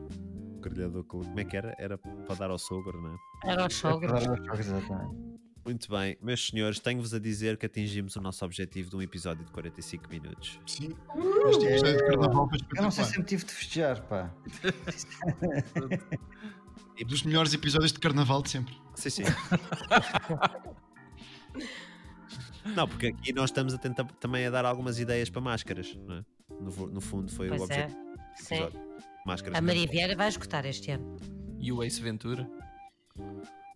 [0.60, 1.74] grelhador, com- como é que era?
[1.78, 3.50] Era para dar ao sogro, não é?
[3.52, 4.22] Era os sogros.
[4.58, 5.34] Exatamente.
[5.66, 9.44] Muito bem, meus senhores, tenho-vos a dizer que atingimos o nosso objetivo de um episódio
[9.46, 10.60] de 45 minutos.
[10.66, 10.90] Sim.
[11.48, 13.06] Este episódio de carnaval foi Eu não sei espetacular.
[13.06, 14.30] se eu tive de festejar, pá.
[17.06, 18.74] Dos melhores episódios de carnaval de sempre.
[18.94, 19.22] Sim, sim.
[22.64, 26.16] Não, porque aqui nós estamos a tentar também a dar algumas ideias para máscaras, não
[26.16, 26.24] é?
[26.48, 27.84] No, no fundo foi o Pois é.
[27.84, 28.68] objetivo do Sim.
[29.26, 31.16] Máscaras A Maria Vieira vai escutar este ano.
[31.58, 32.48] E o Ace Ventura.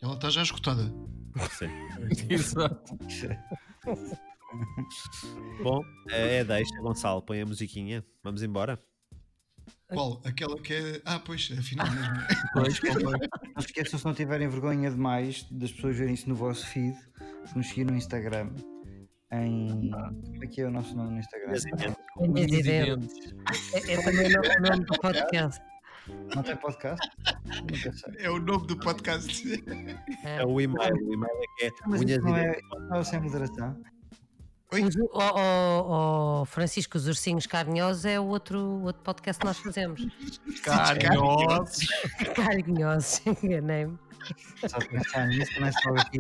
[0.03, 0.93] Ela está já esgotada.
[1.51, 1.71] Sim.
[2.29, 2.99] Exato.
[5.63, 8.05] Bom, é, é deixa, Gonçalo, põe a musiquinha.
[8.23, 8.79] Vamos embora.
[9.89, 10.21] Qual?
[10.25, 11.03] Aquela que é.
[11.05, 12.15] Ah, pois, afinal mesmo.
[12.53, 13.27] Pois, concordo.
[13.55, 16.97] Não se esqueçam, se não tiverem vergonha demais das pessoas verem isso no vosso feed,
[17.57, 18.51] nos seguir no Instagram.
[19.31, 19.91] Em.
[19.91, 21.53] Como é que é o nosso nome no Instagram?
[22.19, 23.35] Unhas e dentes.
[23.75, 25.61] É, é também o nome- do podcast.
[26.35, 27.07] Não tem podcast?
[28.19, 29.65] É o nome do podcast.
[30.25, 30.95] É o e-mail.
[30.95, 33.77] O e-mail é que é Mas unhas não e é, não é sem moderação.
[34.73, 39.59] Os- O, o- o Francisco, os Ursinhos Carinhosos é o outro, outro podcast que nós
[39.59, 40.07] fazemos.
[40.63, 41.87] Carinhosos.
[42.35, 43.99] Carinhosos, enganei-me.
[44.67, 46.19] Só pensar nisso, começa logo aqui.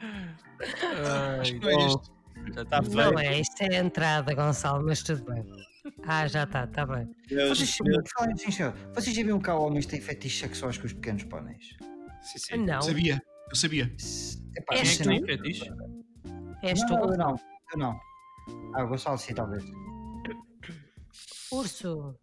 [0.00, 2.12] Ai, Não é isto.
[2.54, 5.44] já Tá tive- Não é, isto é a entrada, Gonçalo, mas tudo bem.
[6.06, 7.08] Ah, já está, está bem.
[7.30, 7.70] Meus- Vocês,
[9.14, 11.76] já viram que há homens que têm fetiches sexuais com os pequenos pôneis?
[12.22, 12.56] Sim, sim.
[12.58, 13.22] Não, Eu sabia.
[13.48, 13.84] Eu sabia.
[14.56, 15.08] Epá, És tu?
[15.08, 15.70] não- Tem fetiche?
[16.62, 17.40] és não, tu, não, eu não,
[17.72, 18.00] eu não.
[18.74, 19.64] Ah, o Gonçalo sim, talvez.
[21.52, 22.14] Urso.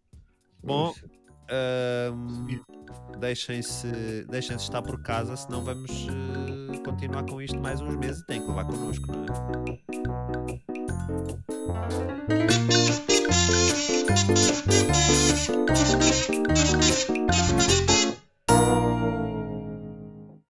[0.64, 0.94] Bom,
[3.20, 8.42] Deixem-se deixem estar por casa, senão vamos uh, continuar com isto mais uns meses tem
[8.42, 9.28] que levar connosco, não é?